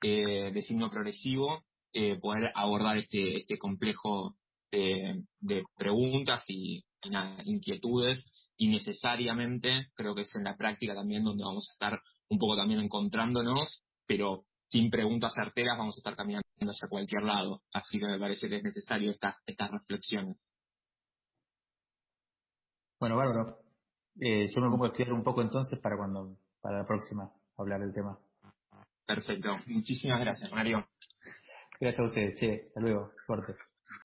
eh, 0.00 0.52
de 0.54 0.62
signo 0.62 0.88
progresivo 0.88 1.66
eh, 1.92 2.18
poder 2.18 2.50
abordar 2.54 2.96
este, 2.96 3.36
este 3.36 3.58
complejo 3.58 4.36
de, 4.70 5.64
preguntas 5.76 6.44
y, 6.48 6.84
inquietudes 7.44 8.24
y 8.56 8.68
necesariamente 8.68 9.86
creo 9.94 10.14
que 10.14 10.22
es 10.22 10.34
en 10.34 10.44
la 10.44 10.56
práctica 10.56 10.94
también 10.94 11.24
donde 11.24 11.42
vamos 11.42 11.66
a 11.68 11.72
estar 11.72 12.00
un 12.28 12.38
poco 12.38 12.56
también 12.56 12.80
encontrándonos, 12.80 13.82
pero 14.06 14.44
sin 14.68 14.90
preguntas 14.90 15.32
certeras 15.34 15.78
vamos 15.78 15.96
a 15.96 16.00
estar 16.00 16.14
caminando 16.14 16.46
hacia 16.60 16.88
cualquier 16.88 17.22
lado. 17.22 17.62
Así 17.72 17.98
que 17.98 18.06
me 18.06 18.18
parece 18.18 18.48
que 18.48 18.56
es 18.56 18.62
necesario 18.62 19.10
estas 19.10 19.36
estas 19.46 19.70
reflexiones. 19.70 20.36
Bueno, 23.00 23.16
bárbaro. 23.16 23.58
Eh, 24.20 24.48
yo 24.54 24.60
me 24.60 24.70
pongo 24.70 24.84
a 24.84 24.88
estudiar 24.88 25.12
un 25.12 25.24
poco 25.24 25.40
entonces 25.40 25.78
para 25.80 25.96
cuando 25.96 26.36
para 26.60 26.78
la 26.78 26.86
próxima 26.86 27.32
hablar 27.56 27.80
del 27.80 27.94
tema. 27.94 28.18
Perfecto. 29.06 29.56
Muchísimas 29.66 30.20
gracias, 30.20 30.52
Mario. 30.52 30.86
Gracias 31.80 32.00
a 32.00 32.08
ustedes, 32.08 32.40
che. 32.40 32.64
Hasta 32.68 32.80
luego. 32.80 33.12
Suerte. 33.26 33.56